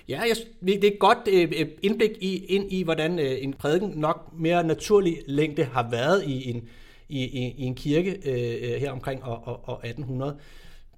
Ja, 0.09 0.19
jeg, 0.19 0.35
det 0.65 0.83
er 0.83 0.87
et 0.87 0.99
godt 0.99 1.17
øh, 1.31 1.51
øh, 1.59 1.67
indblik 1.83 2.11
i, 2.21 2.45
ind 2.45 2.71
i, 2.71 2.83
hvordan 2.83 3.19
øh, 3.19 3.37
en 3.41 3.53
prædiken 3.53 3.93
nok 3.95 4.29
mere 4.39 4.63
naturlig 4.63 5.17
længde 5.27 5.63
har 5.63 5.87
været 5.91 6.23
i 6.23 6.49
en, 6.49 6.63
i, 7.09 7.23
i, 7.23 7.55
i 7.57 7.63
en 7.63 7.75
kirke 7.75 8.17
øh, 8.25 8.81
her 8.81 8.91
omkring 8.91 9.23
år, 9.23 9.63
år 9.67 9.81
1800. 9.83 10.35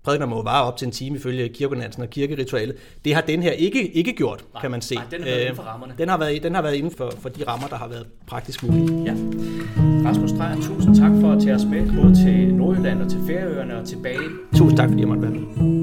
Prædikener 0.03 0.27
må 0.27 0.43
vare 0.43 0.63
op 0.63 0.77
til 0.77 0.85
en 0.85 0.91
time 0.91 1.17
ifølge 1.17 1.49
kirkeordinansen 1.49 2.03
og 2.03 2.09
kirkeritualet. 2.09 2.75
Det 3.05 3.15
har 3.15 3.21
den 3.21 3.43
her 3.43 3.51
ikke, 3.51 3.91
ikke 3.91 4.13
gjort, 4.13 4.45
nej, 4.53 4.61
kan 4.61 4.71
man 4.71 4.81
se. 4.81 4.95
Nej, 4.95 5.03
den 5.11 5.21
har 5.21 5.29
været 5.29 5.41
inden 5.41 5.55
for 5.55 5.63
rammerne. 5.63 5.93
Den 5.97 6.09
har 6.09 6.17
været, 6.17 6.43
den 6.43 6.55
har 6.55 6.61
været 6.61 6.75
inden 6.75 6.91
for, 6.91 7.13
for 7.19 7.29
de 7.29 7.43
rammer, 7.47 7.67
der 7.67 7.75
har 7.75 7.87
været 7.87 8.07
praktisk 8.27 8.63
mulige. 8.63 9.03
Ja. 9.05 9.13
Rasmus 10.09 10.31
Drejer, 10.31 10.61
tusind 10.61 10.95
tak 10.95 11.11
for 11.21 11.31
at 11.31 11.41
tage 11.41 11.55
os 11.55 11.65
med, 11.65 12.01
både 12.01 12.15
til 12.15 12.53
Nordjylland 12.53 13.01
og 13.01 13.09
til 13.09 13.19
Færøerne 13.27 13.77
og 13.77 13.87
tilbage. 13.87 14.29
Tusind 14.55 14.77
tak, 14.77 14.89
fordi 14.89 15.01
jeg 15.01 15.07
måtte 15.07 15.21
være 15.21 15.31
med. 15.31 15.80